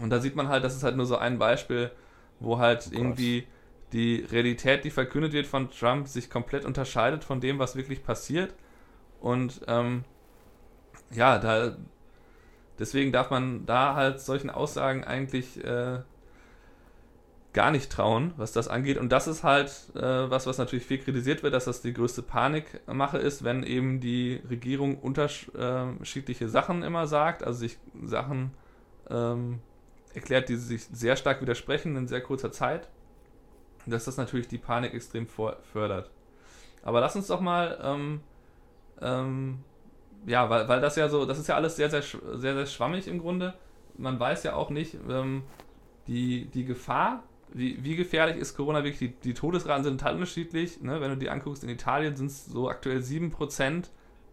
[0.00, 1.90] Und da sieht man halt, das ist halt nur so ein Beispiel,
[2.38, 3.48] wo halt oh irgendwie
[3.92, 8.54] die Realität, die verkündet wird von Trump, sich komplett unterscheidet von dem, was wirklich passiert.
[9.20, 10.04] Und ähm,
[11.10, 11.76] ja, da
[12.78, 15.98] deswegen darf man da halt solchen Aussagen eigentlich äh,
[17.52, 18.98] gar nicht trauen, was das angeht.
[18.98, 22.22] Und das ist halt äh, was, was natürlich viel kritisiert wird, dass das die größte
[22.22, 28.52] Panikmache ist, wenn eben die Regierung unterschiedliche Sachen immer sagt, also sich Sachen
[29.10, 29.60] ähm,
[30.14, 32.88] erklärt, die sich sehr stark widersprechen in sehr kurzer Zeit,
[33.86, 36.10] dass das natürlich die Panik extrem fördert.
[36.82, 38.20] Aber lass uns doch mal ähm,
[39.00, 39.64] ähm,
[40.26, 43.08] ja, weil, weil das ja so, das ist ja alles sehr, sehr, sehr, sehr schwammig
[43.08, 43.54] im Grunde.
[43.96, 45.42] Man weiß ja auch nicht, ähm,
[46.06, 48.98] die, die Gefahr, wie, wie gefährlich ist Corona wirklich?
[48.98, 50.80] Die, die Todesraten sind total unterschiedlich.
[50.80, 51.00] Ne?
[51.00, 53.84] Wenn du die anguckst, in Italien sind es so aktuell 7%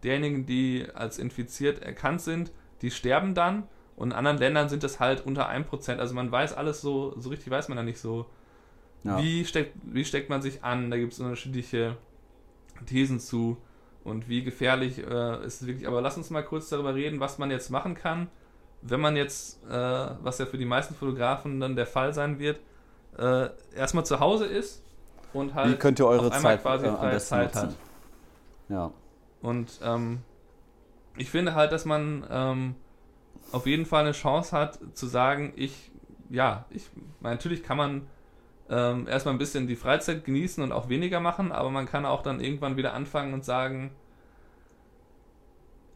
[0.02, 2.52] derjenigen, die als infiziert erkannt sind,
[2.82, 3.64] die sterben dann.
[3.96, 5.96] Und in anderen Ländern sind es halt unter 1%.
[5.96, 8.26] Also man weiß alles so, so richtig weiß man da nicht so.
[9.04, 9.18] Ja.
[9.18, 10.90] Wie, steckt, wie steckt man sich an?
[10.90, 11.96] Da gibt es unterschiedliche
[12.84, 13.56] Thesen zu
[14.04, 15.88] und wie gefährlich äh, ist es wirklich.
[15.88, 18.28] Aber lass uns mal kurz darüber reden, was man jetzt machen kann,
[18.82, 22.60] wenn man jetzt, äh, was ja für die meisten Fotografen dann der Fall sein wird,
[23.18, 24.82] äh, erstmal zu Hause ist
[25.32, 27.68] und halt wie könnt ihr eure Zeit, quasi äh, freie Zeit nutzen.
[27.68, 27.76] hat.
[28.68, 28.90] Ja.
[29.42, 30.20] Und ähm,
[31.16, 32.74] ich finde halt, dass man ähm,
[33.52, 35.90] auf jeden Fall eine Chance hat zu sagen, ich,
[36.30, 38.06] ja, ich, natürlich kann man
[38.68, 42.22] ähm, erstmal ein bisschen die Freizeit genießen und auch weniger machen, aber man kann auch
[42.22, 43.92] dann irgendwann wieder anfangen und sagen,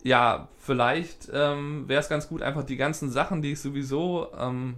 [0.02, 4.76] ja, vielleicht ähm, wäre es ganz gut, einfach die ganzen Sachen, die ich sowieso ähm,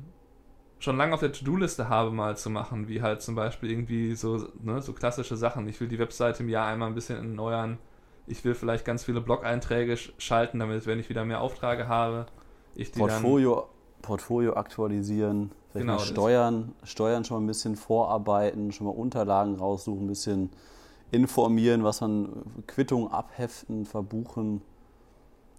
[0.82, 4.48] schon lange auf der To-Do-Liste habe, mal zu machen, wie halt zum Beispiel irgendwie so,
[4.62, 5.68] ne, so klassische Sachen.
[5.68, 7.78] Ich will die Webseite im Jahr einmal ein bisschen erneuern.
[8.26, 12.26] Ich will vielleicht ganz viele Blog-Einträge schalten, damit, wenn ich wieder mehr Aufträge habe,
[12.74, 13.68] ich die Portfolio,
[14.00, 15.52] Portfolio aktualisieren.
[15.70, 20.50] Vielleicht genau, Steuern, Steuern schon mal ein bisschen vorarbeiten, schon mal Unterlagen raussuchen, ein bisschen
[21.12, 24.62] informieren, was man, Quittungen abheften, verbuchen.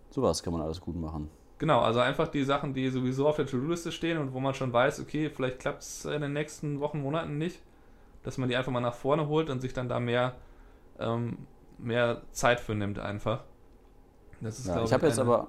[0.10, 1.30] Sowas kann man alles gut machen.
[1.64, 4.74] Genau, also einfach die Sachen, die sowieso auf der To-Do-Liste stehen und wo man schon
[4.74, 7.62] weiß, okay, vielleicht klappt es in den nächsten Wochen, Monaten nicht,
[8.24, 10.34] dass man die einfach mal nach vorne holt und sich dann da mehr,
[11.00, 11.38] ähm,
[11.78, 13.46] mehr Zeit für nimmt einfach.
[14.42, 15.48] Das ist, ja, ich habe jetzt aber,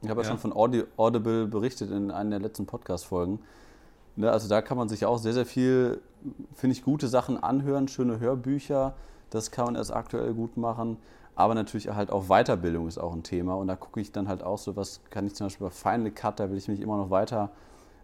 [0.00, 0.26] ich habe ja.
[0.26, 0.54] ja schon von
[0.96, 3.40] Audible berichtet in einer der letzten Podcast-Folgen
[4.16, 6.00] Ne, also da kann man sich auch sehr, sehr viel,
[6.54, 8.94] finde ich, gute Sachen anhören, schöne Hörbücher.
[9.30, 10.98] Das kann man erst aktuell gut machen.
[11.40, 13.54] Aber natürlich halt auch Weiterbildung ist auch ein Thema.
[13.54, 16.10] Und da gucke ich dann halt auch so, was kann ich zum Beispiel bei Final
[16.10, 17.50] Cut, da will ich mich immer noch weiter,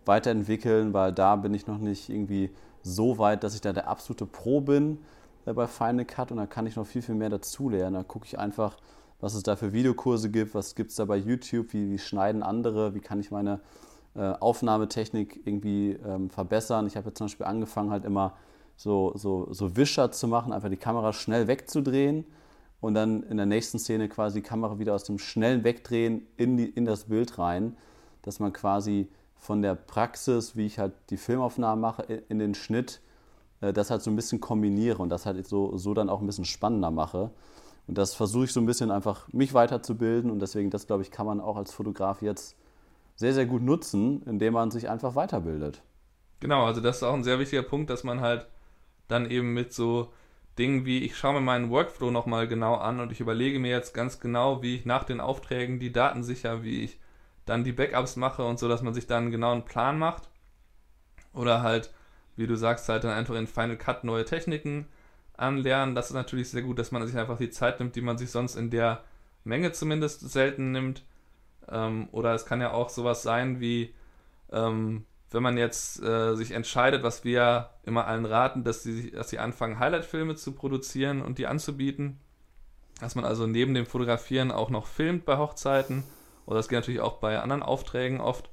[0.07, 2.51] weiterentwickeln, weil da bin ich noch nicht irgendwie
[2.83, 4.99] so weit, dass ich da der absolute Pro bin
[5.45, 7.93] äh, bei Final Cut und da kann ich noch viel, viel mehr dazulernen.
[7.93, 8.79] Da gucke ich einfach,
[9.21, 12.43] was es da für Videokurse gibt, was gibt es da bei YouTube, wie, wie schneiden
[12.43, 13.61] andere, wie kann ich meine
[14.15, 16.87] äh, Aufnahmetechnik irgendwie ähm, verbessern.
[16.87, 18.33] Ich habe jetzt zum Beispiel angefangen, halt immer
[18.77, 22.25] so, so, so Wischer zu machen, einfach die Kamera schnell wegzudrehen
[22.81, 26.57] und dann in der nächsten Szene quasi die Kamera wieder aus dem schnellen Wegdrehen in,
[26.57, 27.77] die, in das Bild rein,
[28.23, 33.01] dass man quasi von der Praxis, wie ich halt die Filmaufnahmen mache, in den Schnitt,
[33.61, 36.27] äh, das halt so ein bisschen kombiniere und das halt so, so dann auch ein
[36.27, 37.31] bisschen spannender mache.
[37.87, 41.11] Und das versuche ich so ein bisschen einfach mich weiterzubilden und deswegen, das glaube ich,
[41.11, 42.57] kann man auch als Fotograf jetzt
[43.15, 45.83] sehr, sehr gut nutzen, indem man sich einfach weiterbildet.
[46.41, 48.47] Genau, also das ist auch ein sehr wichtiger Punkt, dass man halt
[49.09, 50.13] dann eben mit so
[50.59, 53.93] Dingen wie, ich schaue mir meinen Workflow nochmal genau an und ich überlege mir jetzt
[53.93, 56.99] ganz genau, wie ich nach den Aufträgen die Daten sicher, wie ich
[57.45, 60.29] dann die Backups mache und so, dass man sich dann einen genauen Plan macht.
[61.33, 61.93] Oder halt,
[62.37, 64.87] wie du sagst, halt dann einfach in Final Cut neue Techniken
[65.37, 65.95] anlernen.
[65.95, 68.31] Das ist natürlich sehr gut, dass man sich einfach die Zeit nimmt, die man sich
[68.31, 69.05] sonst in der
[69.45, 71.05] Menge zumindest selten nimmt.
[71.69, 73.95] Ähm, oder es kann ja auch sowas sein wie,
[74.51, 79.31] ähm, wenn man jetzt äh, sich entscheidet, was wir immer allen raten, dass sie, dass
[79.31, 82.21] sie anfangen, Highlight-Filme zu produzieren und die anzubieten.
[83.01, 86.05] Dass man also neben dem Fotografieren auch noch filmt bei Hochzeiten.
[86.47, 88.49] Oder das geht natürlich auch bei anderen Aufträgen oft.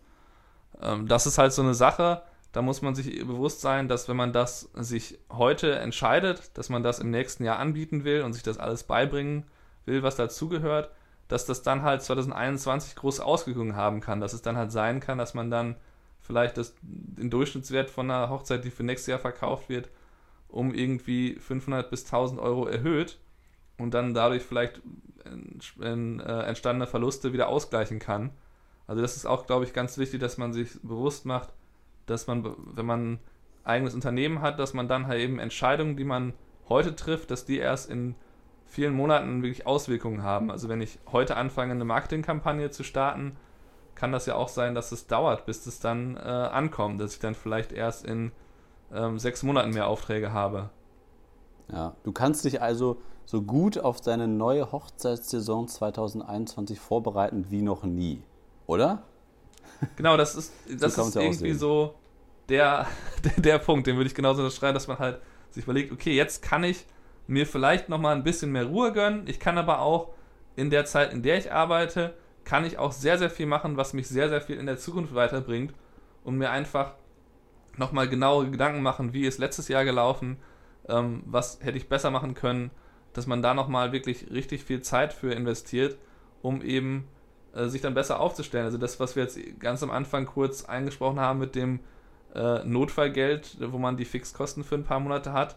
[0.81, 4.15] Ähm, das ist halt so eine Sache, da muss man sich bewusst sein, dass wenn
[4.15, 8.43] man das sich heute entscheidet, dass man das im nächsten Jahr anbieten will und sich
[8.43, 9.45] das alles beibringen
[9.85, 10.91] will, was dazugehört,
[11.27, 14.21] dass das dann halt 2021 groß ausgegangen haben kann.
[14.21, 15.75] Dass es dann halt sein kann, dass man dann
[16.23, 19.89] vielleicht das, den Durchschnittswert von einer Hochzeit, die für nächstes Jahr verkauft wird,
[20.47, 23.19] um irgendwie 500 bis 1000 Euro erhöht
[23.77, 24.81] und dann dadurch vielleicht
[25.25, 28.31] äh, entstandene Verluste wieder ausgleichen kann.
[28.87, 31.53] Also das ist auch, glaube ich, ganz wichtig, dass man sich bewusst macht,
[32.05, 33.19] dass man, wenn man ein
[33.63, 36.33] eigenes Unternehmen hat, dass man dann halt eben Entscheidungen, die man
[36.69, 38.15] heute trifft, dass die erst in
[38.65, 40.51] vielen Monaten wirklich Auswirkungen haben.
[40.51, 43.37] Also wenn ich heute anfange, eine Marketingkampagne zu starten,
[43.95, 47.19] kann das ja auch sein, dass es dauert, bis es dann äh, ankommt, dass ich
[47.19, 48.31] dann vielleicht erst in
[48.93, 50.69] ähm, sechs Monaten mehr Aufträge habe.
[51.71, 57.83] Ja, du kannst dich also so gut auf deine neue Hochzeitssaison 2021 vorbereiten wie noch
[57.83, 58.21] nie,
[58.67, 59.03] oder?
[59.95, 61.95] Genau, das ist, das so ist irgendwie so
[62.49, 62.87] der,
[63.23, 66.41] der, der Punkt, den würde ich genauso unterschreiben, dass man halt sich überlegt, okay, jetzt
[66.41, 66.85] kann ich
[67.27, 69.27] mir vielleicht nochmal ein bisschen mehr Ruhe gönnen.
[69.27, 70.09] Ich kann aber auch
[70.55, 72.13] in der Zeit, in der ich arbeite,
[72.45, 75.15] kann ich auch sehr, sehr viel machen, was mich sehr, sehr viel in der Zukunft
[75.15, 75.73] weiterbringt
[76.23, 76.93] und mir einfach
[77.77, 80.37] nochmal genaue Gedanken machen, wie ist letztes Jahr gelaufen,
[80.87, 82.71] ähm, was hätte ich besser machen können,
[83.13, 85.97] dass man da nochmal wirklich richtig viel Zeit für investiert,
[86.41, 87.07] um eben
[87.53, 88.65] äh, sich dann besser aufzustellen.
[88.65, 91.79] Also das, was wir jetzt ganz am Anfang kurz eingesprochen haben mit dem
[92.35, 95.55] äh, Notfallgeld, wo man die Fixkosten für ein paar Monate hat,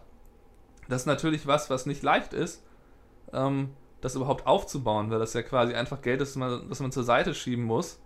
[0.87, 2.63] das ist natürlich was, was nicht leicht ist,
[3.33, 3.71] ähm,
[4.01, 7.65] das überhaupt aufzubauen, weil das ja quasi einfach Geld ist, das man, zur Seite schieben
[7.65, 7.99] muss,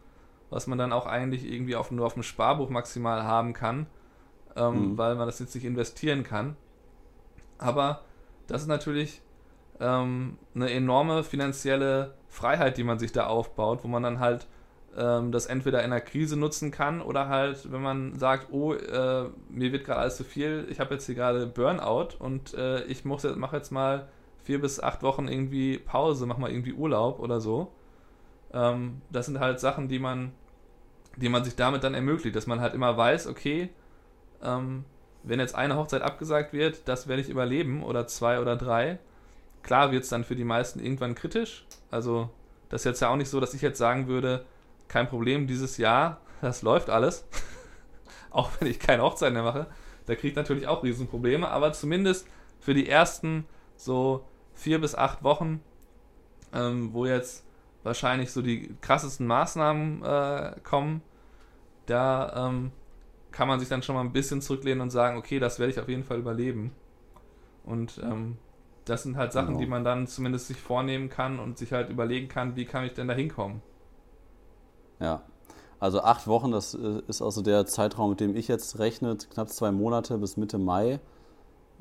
[0.50, 3.88] was man dann auch eigentlich irgendwie auf, nur auf dem Sparbuch maximal haben kann,
[4.56, 4.98] ähm, mhm.
[4.98, 6.56] weil man das jetzt nicht investieren kann.
[7.58, 8.02] Aber
[8.48, 9.22] das ist natürlich
[9.80, 14.48] ähm, eine enorme finanzielle Freiheit, die man sich da aufbaut, wo man dann halt
[14.98, 19.30] ähm, das entweder in einer Krise nutzen kann oder halt, wenn man sagt, oh, äh,
[19.50, 23.06] mir wird gerade alles zu viel, ich habe jetzt hier gerade Burnout und äh, ich
[23.06, 24.08] muss jetzt, mache jetzt mal
[24.52, 27.72] vier bis acht Wochen irgendwie Pause, mach mal irgendwie Urlaub oder so.
[28.54, 30.34] Ähm, das sind halt Sachen, die man,
[31.16, 33.70] die man sich damit dann ermöglicht, dass man halt immer weiß, okay,
[34.44, 34.84] ähm,
[35.24, 39.00] wenn jetzt eine Hochzeit abgesagt wird, das werde ich überleben oder zwei oder drei.
[39.64, 41.66] Klar wird es dann für die meisten irgendwann kritisch.
[41.90, 42.30] Also
[42.68, 44.44] das ist jetzt ja auch nicht so, dass ich jetzt sagen würde,
[44.90, 47.26] kein Problem, dieses Jahr, das läuft alles.
[48.32, 49.68] auch wenn ich keine Hochzeit mehr mache.
[50.08, 52.28] Da kriege ich natürlich auch Riesenprobleme, aber zumindest
[52.60, 53.46] für die ersten
[53.78, 54.26] so
[54.62, 55.62] vier bis acht Wochen,
[56.54, 57.44] ähm, wo jetzt
[57.84, 61.02] wahrscheinlich so die krassesten Maßnahmen äh, kommen,
[61.88, 62.72] da ähm,
[63.32, 65.80] kann man sich dann schon mal ein bisschen zurücklehnen und sagen, okay, das werde ich
[65.80, 66.72] auf jeden Fall überleben.
[67.66, 68.38] Und ähm,
[68.86, 69.60] das sind halt Sachen, genau.
[69.60, 72.94] die man dann zumindest sich vornehmen kann und sich halt überlegen kann, wie kann ich
[72.94, 73.62] denn da hinkommen.
[75.00, 75.24] Ja,
[75.80, 79.50] also acht Wochen, das äh, ist also der Zeitraum, mit dem ich jetzt rechne, knapp
[79.50, 81.00] zwei Monate bis Mitte Mai,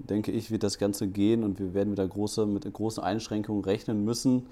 [0.09, 4.05] denke ich, wird das Ganze gehen und wir werden wieder große, mit großen Einschränkungen rechnen
[4.05, 4.47] müssen.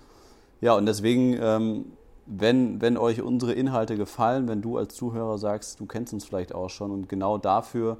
[0.60, 1.84] Ja, und deswegen ähm,
[2.28, 6.54] wenn, wenn euch unsere Inhalte gefallen, wenn du als Zuhörer sagst, du kennst uns vielleicht
[6.54, 7.96] auch schon und genau dafür,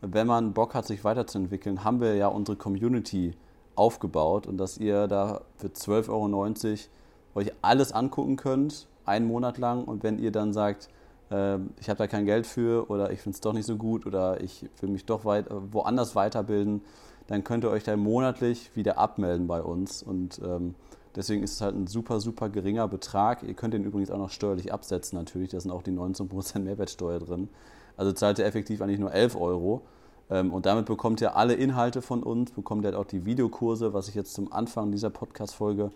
[0.00, 3.34] wenn man Bock hat, sich weiterzuentwickeln, haben wir ja unsere Community
[3.76, 9.84] aufgebaut und dass ihr da für 12,90 Euro euch alles angucken könnt, einen Monat lang
[9.84, 10.88] und wenn ihr dann sagt,
[11.30, 14.40] ich habe da kein Geld für oder ich finde es doch nicht so gut oder
[14.40, 16.80] ich will mich doch weit, woanders weiterbilden,
[17.26, 20.74] dann könnt ihr euch da monatlich wieder abmelden bei uns und ähm,
[21.18, 23.42] Deswegen ist es halt ein super, super geringer Betrag.
[23.42, 25.50] Ihr könnt den übrigens auch noch steuerlich absetzen natürlich.
[25.50, 27.48] Da sind auch die 19% Mehrwertsteuer drin.
[27.96, 29.82] Also zahlt ihr effektiv eigentlich nur 11 Euro.
[30.30, 33.92] Ähm, und damit bekommt ihr alle Inhalte von uns, bekommt ihr halt auch die Videokurse,
[33.92, 35.90] was ich jetzt zum Anfang dieser Podcast-Folge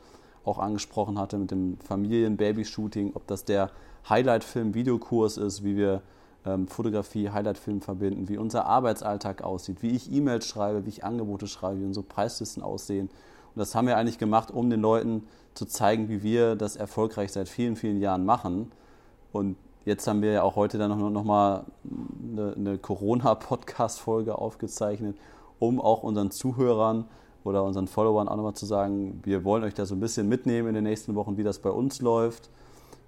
[0.45, 3.71] auch angesprochen hatte mit dem Familien-Baby-Shooting, ob das der
[4.09, 6.03] Highlight-Film-Videokurs ist, wie wir
[6.45, 11.47] ähm, Fotografie, Highlight-Film verbinden, wie unser Arbeitsalltag aussieht, wie ich E-Mails schreibe, wie ich Angebote
[11.47, 13.11] schreibe, wie unsere Preislisten aussehen
[13.55, 17.33] und das haben wir eigentlich gemacht, um den Leuten zu zeigen, wie wir das erfolgreich
[17.33, 18.73] seit vielen, vielen Jahren machen.
[19.31, 21.67] Und jetzt haben wir ja auch heute dann noch, noch mal
[22.33, 25.19] eine, eine Corona-Podcast-Folge aufgezeichnet,
[25.59, 27.05] um auch unseren Zuhörern
[27.45, 30.69] oder unseren Followern auch nochmal zu sagen, wir wollen euch da so ein bisschen mitnehmen
[30.69, 32.49] in den nächsten Wochen, wie das bei uns läuft.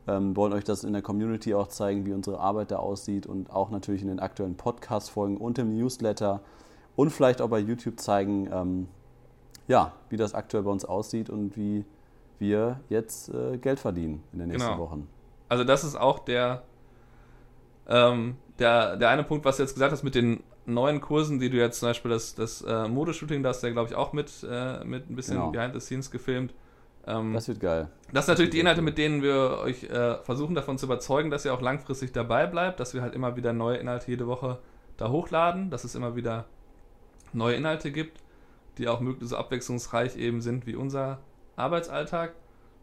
[0.06, 3.50] Ähm, wollen euch das in der Community auch zeigen, wie unsere Arbeit da aussieht und
[3.50, 6.40] auch natürlich in den aktuellen Podcast-Folgen und im Newsletter
[6.94, 8.88] und vielleicht auch bei YouTube zeigen, ähm,
[9.66, 11.84] ja, wie das aktuell bei uns aussieht und wie
[12.38, 14.82] wir jetzt äh, Geld verdienen in den nächsten genau.
[14.82, 15.08] Wochen.
[15.48, 16.62] Also das ist auch der,
[17.88, 21.50] ähm, der, der eine Punkt, was du jetzt gesagt hast mit den neuen Kursen, die
[21.50, 24.12] du jetzt zum Beispiel das, das äh, Modeshooting, da hast du ja, glaube ich, auch
[24.12, 25.50] mit, äh, mit ein bisschen genau.
[25.50, 26.54] Behind the Scenes gefilmt.
[27.06, 27.88] Ähm, das wird geil.
[28.12, 31.44] Das sind natürlich die Inhalte, mit denen wir euch äh, versuchen davon zu überzeugen, dass
[31.44, 34.58] ihr auch langfristig dabei bleibt, dass wir halt immer wieder neue Inhalte jede Woche
[34.96, 36.46] da hochladen, dass es immer wieder
[37.32, 38.24] neue Inhalte gibt
[38.78, 41.18] die auch möglichst so abwechslungsreich eben sind wie unser
[41.56, 42.34] Arbeitsalltag.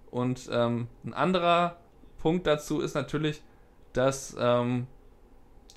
[0.09, 1.77] Und ähm, ein anderer
[2.17, 3.41] Punkt dazu ist natürlich,
[3.93, 4.87] dass ähm,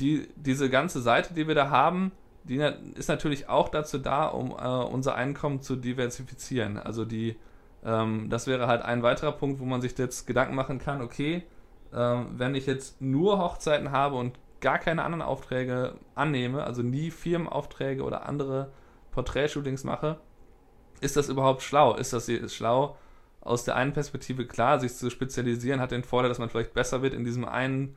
[0.00, 2.12] die, diese ganze Seite, die wir da haben,
[2.44, 2.58] die
[2.94, 6.76] ist natürlich auch dazu da, um äh, unser Einkommen zu diversifizieren.
[6.76, 7.36] Also die,
[7.84, 11.44] ähm, das wäre halt ein weiterer Punkt, wo man sich jetzt Gedanken machen kann, okay,
[11.92, 17.10] ähm, wenn ich jetzt nur Hochzeiten habe und gar keine anderen Aufträge annehme, also nie
[17.10, 18.72] Firmenaufträge oder andere
[19.10, 20.18] Porträtshootings mache,
[21.00, 21.94] ist das überhaupt schlau?
[21.94, 22.96] Ist das schlau,
[23.42, 27.02] aus der einen Perspektive klar, sich zu spezialisieren, hat den Vorteil, dass man vielleicht besser
[27.02, 27.96] wird in diesem einen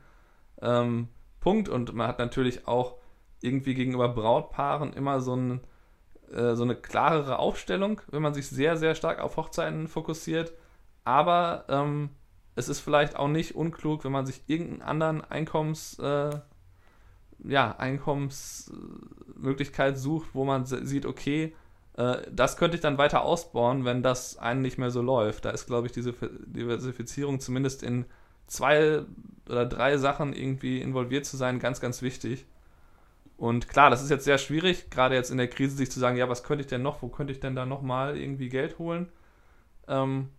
[0.60, 1.08] ähm,
[1.40, 2.96] Punkt und man hat natürlich auch
[3.40, 5.60] irgendwie gegenüber Brautpaaren immer so, ein,
[6.32, 10.52] äh, so eine klarere Aufstellung, wenn man sich sehr, sehr stark auf Hochzeiten fokussiert.
[11.04, 12.10] Aber ähm,
[12.54, 16.38] es ist vielleicht auch nicht unklug, wenn man sich irgendeinen anderen Einkommens, äh,
[17.44, 21.54] ja, Einkommensmöglichkeit sucht, wo man sieht, okay,
[21.96, 25.44] äh, das könnte ich dann weiter ausbauen, wenn das einen nicht mehr so läuft.
[25.44, 28.06] Da ist, glaube ich, diese Diversifizierung zumindest in
[28.46, 29.04] zwei
[29.48, 32.46] oder drei Sachen irgendwie involviert zu sein, ganz, ganz wichtig.
[33.38, 36.16] Und klar, das ist jetzt sehr schwierig, gerade jetzt in der Krise, sich zu sagen,
[36.16, 39.10] ja, was könnte ich denn noch, wo könnte ich denn da nochmal irgendwie Geld holen?
[39.86, 40.30] Ähm,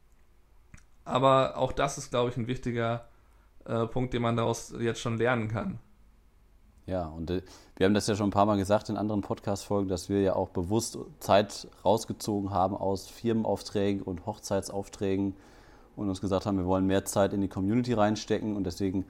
[1.06, 3.08] aber auch das ist, glaube ich, ein wichtiger
[3.66, 5.80] äh, Punkt, den man daraus jetzt schon lernen kann.
[6.88, 7.42] Ja, und äh,
[7.78, 10.36] wir haben das ja schon ein paar Mal gesagt in anderen Podcast-Folgen, dass wir ja
[10.36, 15.36] auch bewusst Zeit rausgezogen haben aus Firmenaufträgen und Hochzeitsaufträgen
[15.96, 19.06] und uns gesagt haben, wir wollen mehr Zeit in die Community reinstecken und deswegen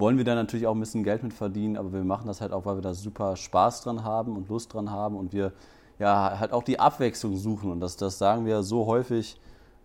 [0.00, 2.52] wollen wir da natürlich auch ein bisschen Geld mit verdienen, aber wir machen das halt
[2.52, 5.52] auch, weil wir da super Spaß dran haben und Lust dran haben und wir
[5.98, 9.38] ja halt auch die Abwechslung suchen und das, das sagen wir so häufig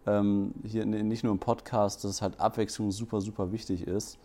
[0.07, 4.17] ähm, hier nicht nur im Podcast, dass halt Abwechslung super, super wichtig ist.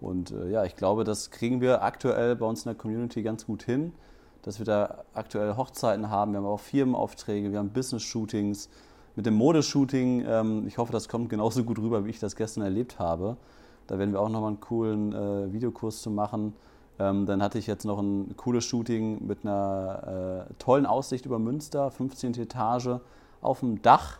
[0.00, 3.46] Und äh, ja, ich glaube, das kriegen wir aktuell bei uns in der Community ganz
[3.46, 3.92] gut hin,
[4.42, 6.32] dass wir da aktuell Hochzeiten haben.
[6.32, 8.68] Wir haben auch Firmenaufträge, wir haben Business-Shootings.
[9.16, 12.62] Mit dem Modeshooting, ähm, ich hoffe, das kommt genauso gut rüber, wie ich das gestern
[12.62, 13.36] erlebt habe.
[13.88, 16.54] Da werden wir auch nochmal einen coolen äh, Videokurs zu machen.
[17.00, 21.38] Ähm, dann hatte ich jetzt noch ein cooles Shooting mit einer äh, tollen Aussicht über
[21.38, 22.34] Münster, 15.
[22.34, 23.00] Etage
[23.40, 24.18] auf dem Dach,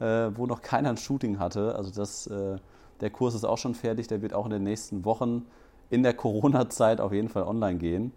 [0.00, 1.74] äh, wo noch keiner ein Shooting hatte.
[1.74, 2.56] Also das äh,
[3.00, 5.46] der Kurs ist auch schon fertig, der wird auch in den nächsten Wochen
[5.90, 8.12] in der Corona-Zeit auf jeden Fall online gehen.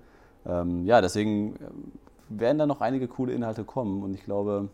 [0.46, 1.92] Ähm, ja, deswegen ähm,
[2.30, 4.70] werden da noch einige coole Inhalte kommen und ich glaube,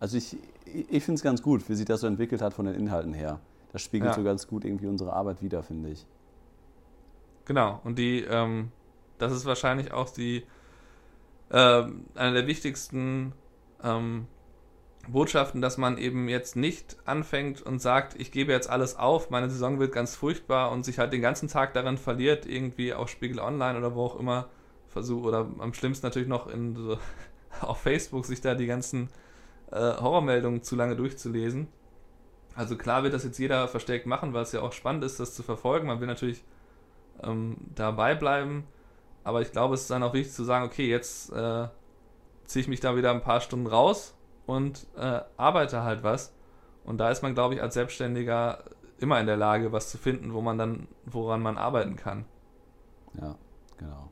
[0.00, 2.74] also ich, ich finde es ganz gut, wie sich das so entwickelt hat von den
[2.74, 3.38] Inhalten her.
[3.72, 4.14] Das spiegelt ja.
[4.14, 6.06] so ganz gut irgendwie unsere Arbeit wider, finde ich.
[7.44, 8.70] Genau, und die, ähm,
[9.18, 10.44] das ist wahrscheinlich auch die,
[11.50, 13.32] äh, eine der wichtigsten
[13.82, 14.26] ähm,
[15.08, 19.50] Botschaften, dass man eben jetzt nicht anfängt und sagt, ich gebe jetzt alles auf, meine
[19.50, 23.40] Saison wird ganz furchtbar und sich halt den ganzen Tag daran verliert, irgendwie auf Spiegel
[23.40, 24.48] Online oder wo auch immer
[24.86, 26.98] versucht, oder am schlimmsten natürlich noch in so,
[27.60, 29.08] auf Facebook sich da die ganzen
[29.72, 31.66] äh, Horrormeldungen zu lange durchzulesen.
[32.54, 35.34] Also klar wird das jetzt jeder verstärkt machen, weil es ja auch spannend ist, das
[35.34, 35.86] zu verfolgen.
[35.86, 36.44] Man will natürlich
[37.22, 38.64] ähm, dabei bleiben.
[39.24, 41.68] Aber ich glaube, es ist dann auch wichtig zu sagen, okay, jetzt äh,
[42.44, 44.14] ziehe ich mich da wieder ein paar Stunden raus
[44.46, 46.34] und äh, arbeite halt was.
[46.84, 48.64] Und da ist man, glaube ich, als Selbstständiger
[48.98, 52.24] immer in der Lage, was zu finden, wo man dann, woran man arbeiten kann.
[53.20, 53.36] Ja,
[53.78, 54.10] genau.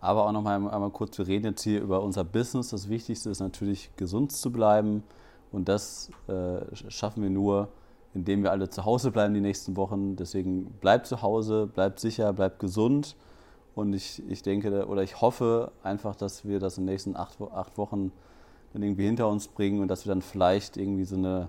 [0.00, 2.70] Aber auch nochmal einmal kurz, wir reden jetzt hier über unser Business.
[2.70, 5.04] Das Wichtigste ist natürlich, gesund zu bleiben.
[5.52, 7.68] Und das äh, schaffen wir nur,
[8.14, 10.16] indem wir alle zu Hause bleiben die nächsten Wochen.
[10.16, 13.16] Deswegen bleibt zu Hause, bleibt sicher, bleibt gesund.
[13.74, 17.40] Und ich, ich denke oder ich hoffe einfach, dass wir das in den nächsten acht,
[17.40, 18.12] acht Wochen
[18.72, 21.48] dann irgendwie hinter uns bringen und dass wir dann vielleicht irgendwie so eine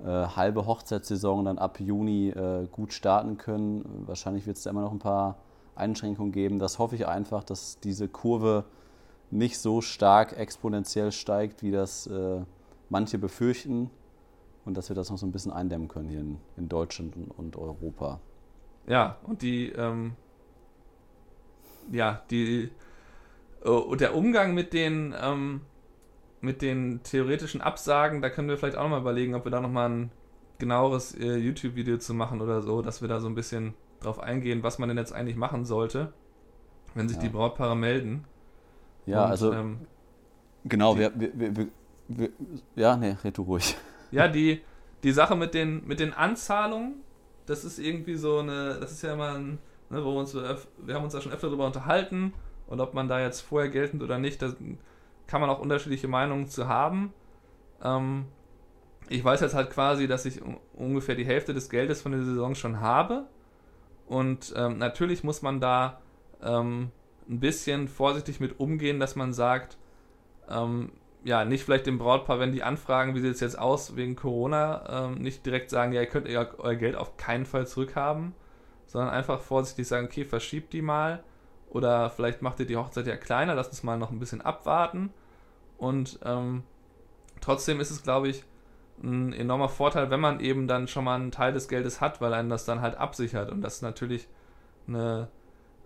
[0.00, 3.84] äh, halbe Hochzeitssaison dann ab Juni äh, gut starten können.
[4.06, 5.36] Wahrscheinlich wird es da immer noch ein paar
[5.74, 6.58] Einschränkungen geben.
[6.58, 8.64] Das hoffe ich einfach, dass diese Kurve
[9.30, 12.40] nicht so stark exponentiell steigt, wie das äh,
[12.90, 13.90] manche befürchten
[14.66, 17.30] und dass wir das noch so ein bisschen eindämmen können hier in, in Deutschland und,
[17.30, 18.20] und, Europa.
[18.86, 20.12] Ja, und die, ähm,
[21.90, 22.70] ja, die,
[23.64, 25.62] uh, der Umgang mit den, ähm,
[26.40, 29.88] mit den theoretischen Absagen, da können wir vielleicht auch nochmal überlegen, ob wir da nochmal
[29.88, 30.10] ein
[30.58, 34.62] genaueres äh, YouTube-Video zu machen oder so, dass wir da so ein bisschen drauf eingehen,
[34.62, 36.12] was man denn jetzt eigentlich machen sollte,
[36.94, 37.24] wenn sich ja.
[37.24, 38.24] die Brautpaare melden.
[39.06, 39.78] Ja, und, also ähm,
[40.64, 41.68] genau, wir, wir, wir,
[42.76, 43.76] ja, nee, red du ruhig.
[44.10, 44.60] Ja, die,
[45.02, 46.94] die Sache mit den, mit den Anzahlungen,
[47.46, 49.58] das ist irgendwie so eine, das ist ja immer ein,
[49.88, 52.32] ne, wo wir uns, wir haben uns da schon öfter darüber unterhalten
[52.66, 54.52] und ob man da jetzt vorher geltend oder nicht, da
[55.26, 57.12] kann man auch unterschiedliche Meinungen zu haben.
[57.82, 58.26] Ähm,
[59.08, 60.40] ich weiß jetzt halt quasi, dass ich
[60.74, 63.26] ungefähr die Hälfte des Geldes von der Saison schon habe
[64.06, 66.00] und ähm, natürlich muss man da
[66.42, 66.90] ähm,
[67.28, 69.78] ein bisschen vorsichtig mit umgehen, dass man sagt,
[70.48, 70.90] ähm,
[71.24, 75.06] ja, nicht vielleicht dem Brautpaar, wenn die anfragen, wie sieht es jetzt aus wegen Corona,
[75.06, 78.34] ähm, nicht direkt sagen, ja, ihr könnt euer, euer Geld auf keinen Fall zurückhaben,
[78.86, 81.22] sondern einfach vorsichtig sagen, okay, verschiebt die mal
[81.68, 85.12] oder vielleicht macht ihr die Hochzeit ja kleiner, lasst uns mal noch ein bisschen abwarten.
[85.78, 86.62] Und ähm,
[87.40, 88.44] trotzdem ist es, glaube ich,
[89.02, 92.34] ein enormer Vorteil, wenn man eben dann schon mal einen Teil des Geldes hat, weil
[92.34, 93.50] einen das dann halt absichert.
[93.50, 94.28] Und das ist natürlich
[94.86, 95.28] eine,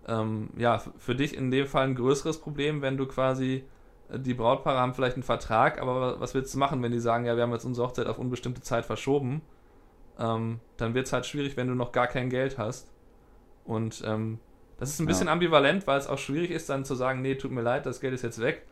[0.08, 3.64] ähm, ja, für dich in dem Fall ein größeres Problem, wenn du quasi
[4.12, 7.36] die Brautpaare haben vielleicht einen Vertrag, aber was willst du machen, wenn die sagen, ja,
[7.36, 9.42] wir haben jetzt unsere Hochzeit auf unbestimmte Zeit verschoben?
[10.18, 12.92] Ähm, dann wird es halt schwierig, wenn du noch gar kein Geld hast.
[13.64, 14.38] Und ähm,
[14.78, 15.32] das ist ein bisschen ja.
[15.32, 18.14] ambivalent, weil es auch schwierig ist, dann zu sagen, nee, tut mir leid, das Geld
[18.14, 18.66] ist jetzt weg.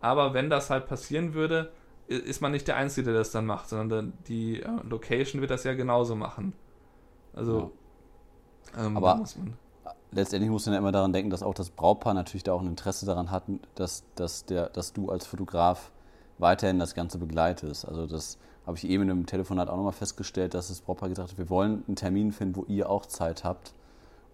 [0.00, 1.72] Aber wenn das halt passieren würde,
[2.06, 5.64] ist man nicht der Einzige, der das dann macht, sondern die äh, Location wird das
[5.64, 6.52] ja genauso machen.
[7.34, 7.72] Also,
[8.76, 8.86] ja.
[8.86, 9.54] ähm, aber muss man
[10.12, 12.68] letztendlich muss man ja immer daran denken, dass auch das Brautpaar natürlich da auch ein
[12.68, 13.44] Interesse daran hat,
[13.74, 15.90] dass, dass, der, dass du als Fotograf
[16.38, 17.86] weiterhin das Ganze begleitest.
[17.86, 21.32] Also das habe ich eben in einem Telefonat auch nochmal festgestellt, dass das Brautpaar gesagt
[21.32, 23.72] hat, wir wollen einen Termin finden, wo ihr auch Zeit habt.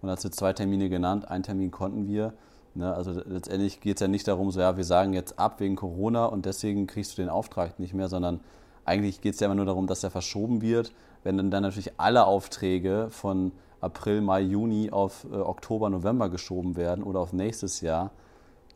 [0.01, 2.33] Und als wir zwei Termine genannt, einen Termin konnten wir.
[2.75, 5.75] Ne, also letztendlich geht es ja nicht darum, so ja, wir sagen jetzt ab wegen
[5.75, 8.39] Corona und deswegen kriegst du den Auftrag nicht mehr, sondern
[8.83, 10.91] eigentlich geht es ja immer nur darum, dass er verschoben wird.
[11.23, 13.51] Wenn dann, dann natürlich alle Aufträge von
[13.83, 18.11] April, Mai, Juni auf äh, Oktober, November geschoben werden oder auf nächstes Jahr,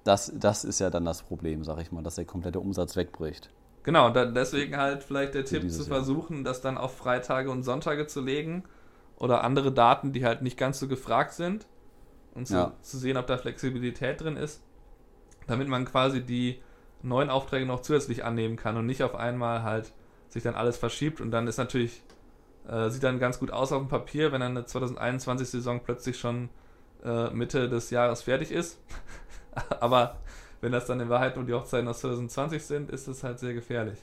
[0.03, 3.49] das, das ist ja dann das Problem, sag ich mal, dass der komplette Umsatz wegbricht.
[3.83, 6.43] Genau, da, deswegen halt vielleicht der Tipp zu versuchen, Jahr.
[6.45, 8.63] das dann auf Freitage und Sonntage zu legen
[9.17, 11.65] oder andere Daten, die halt nicht ganz so gefragt sind
[12.35, 12.73] und zu, ja.
[12.81, 14.61] zu sehen, ob da Flexibilität drin ist,
[15.47, 16.61] damit man quasi die
[17.01, 19.93] neuen Aufträge noch zusätzlich annehmen kann und nicht auf einmal halt
[20.29, 22.03] sich dann alles verschiebt und dann ist natürlich
[22.67, 26.49] äh, sieht dann ganz gut aus auf dem Papier, wenn dann eine 2021-Saison plötzlich schon
[27.03, 28.79] äh, Mitte des Jahres fertig ist.
[29.79, 30.17] Aber
[30.61, 33.53] wenn das dann in Wahrheit nur die Hochzeiten aus 2020 sind, ist das halt sehr
[33.53, 33.99] gefährlich.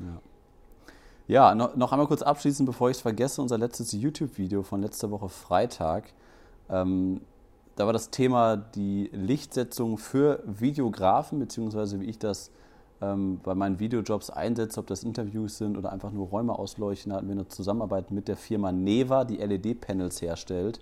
[0.00, 0.20] Ja.
[1.28, 5.10] Ja, noch, noch einmal kurz abschließend, bevor ich es vergesse, unser letztes YouTube-Video von letzter
[5.10, 6.12] Woche Freitag.
[6.68, 7.20] Ähm,
[7.76, 12.50] da war das Thema die Lichtsetzung für Videografen, beziehungsweise wie ich das
[13.02, 17.26] ähm, bei meinen Videojobs einsetze, ob das Interviews sind oder einfach nur Räume ausleuchten, hatten
[17.26, 20.80] wir eine Zusammenarbeit mit der Firma Neva, die LED-Panels herstellt.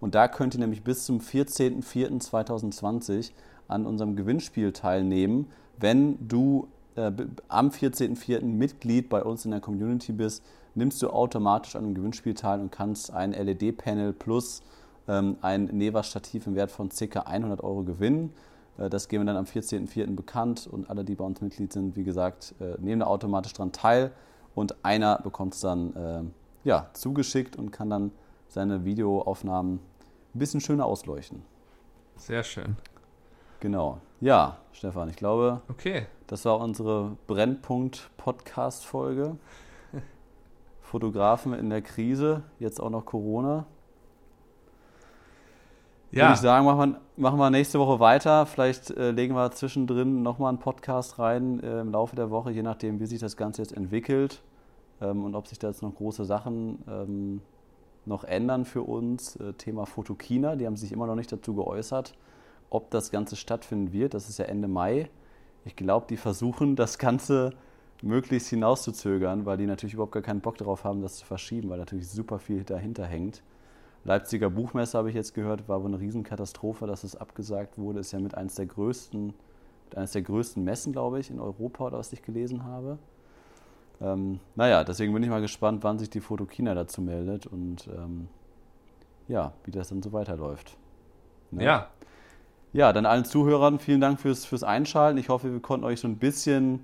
[0.00, 3.32] Und da könnt ihr nämlich bis zum 14.04.2020
[3.68, 5.48] an unserem Gewinnspiel teilnehmen,
[5.78, 7.10] wenn du äh,
[7.48, 8.44] am 14.04.
[8.44, 10.44] Mitglied bei uns in der Community bist,
[10.74, 14.60] nimmst du automatisch an einem Gewinnspiel teil und kannst ein LED-Panel plus
[15.08, 17.20] ähm, ein Neva-Stativ im Wert von ca.
[17.20, 18.32] 100 Euro gewinnen.
[18.78, 20.14] Äh, das geben wir dann am 14.04.
[20.14, 23.72] bekannt und alle, die bei uns Mitglied sind, wie gesagt, äh, nehmen da automatisch dran
[23.72, 24.12] teil
[24.54, 26.22] und einer bekommt es dann äh,
[26.64, 28.12] ja, zugeschickt und kann dann
[28.48, 29.80] seine Videoaufnahmen
[30.34, 31.42] ein bisschen schöner ausleuchten.
[32.16, 32.76] Sehr schön.
[33.60, 34.00] Genau.
[34.20, 36.06] Ja, Stefan, ich glaube, okay.
[36.26, 39.36] das war unsere Brennpunkt-Podcast-Folge
[40.80, 43.66] Fotografen in der Krise, jetzt auch noch Corona.
[46.16, 48.46] Ja, Würde ich sagen, machen wir, machen wir nächste Woche weiter.
[48.46, 52.62] Vielleicht äh, legen wir zwischendrin nochmal einen Podcast rein äh, im Laufe der Woche, je
[52.62, 54.40] nachdem, wie sich das Ganze jetzt entwickelt
[55.02, 57.42] ähm, und ob sich da jetzt noch große Sachen ähm,
[58.06, 59.36] noch ändern für uns.
[59.36, 62.14] Äh, Thema Fotokina, die haben sich immer noch nicht dazu geäußert,
[62.70, 64.14] ob das Ganze stattfinden wird.
[64.14, 65.10] Das ist ja Ende Mai.
[65.66, 67.52] Ich glaube, die versuchen, das Ganze
[68.00, 71.78] möglichst hinauszuzögern, weil die natürlich überhaupt gar keinen Bock darauf haben, das zu verschieben, weil
[71.78, 73.42] natürlich super viel dahinter hängt.
[74.06, 77.98] Leipziger Buchmesse habe ich jetzt gehört, war wohl eine Riesenkatastrophe, dass es abgesagt wurde.
[77.98, 81.86] Ist ja mit eines der größten, mit eines der größten Messen, glaube ich, in Europa,
[81.86, 82.98] oder was ich gelesen habe.
[84.00, 88.28] Ähm, naja, deswegen bin ich mal gespannt, wann sich die Fotokina dazu meldet und ähm,
[89.26, 90.76] ja, wie das dann so weiterläuft.
[91.50, 91.64] Ne?
[91.64, 91.88] ja,
[92.72, 95.18] Ja, dann allen Zuhörern vielen Dank fürs, fürs Einschalten.
[95.18, 96.80] Ich hoffe, wir konnten euch so ein bisschen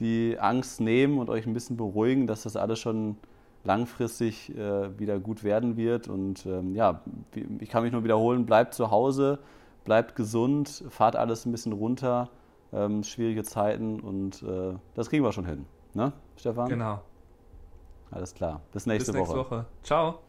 [0.00, 3.16] die Angst nehmen und euch ein bisschen beruhigen, dass das alles schon
[3.64, 6.08] langfristig äh, wieder gut werden wird.
[6.08, 7.02] Und ähm, ja,
[7.58, 9.40] ich kann mich nur wiederholen, bleibt zu Hause,
[9.84, 12.30] bleibt gesund, fahrt alles ein bisschen runter.
[12.72, 15.64] Ähm, schwierige Zeiten und äh, das kriegen wir schon hin.
[15.92, 16.68] Ne, Stefan?
[16.68, 17.02] genau.
[18.10, 18.60] Alles klar.
[18.72, 19.50] Bis Bis nächste, nächste Woche.
[19.50, 19.66] Woche.
[19.82, 20.23] Ciao.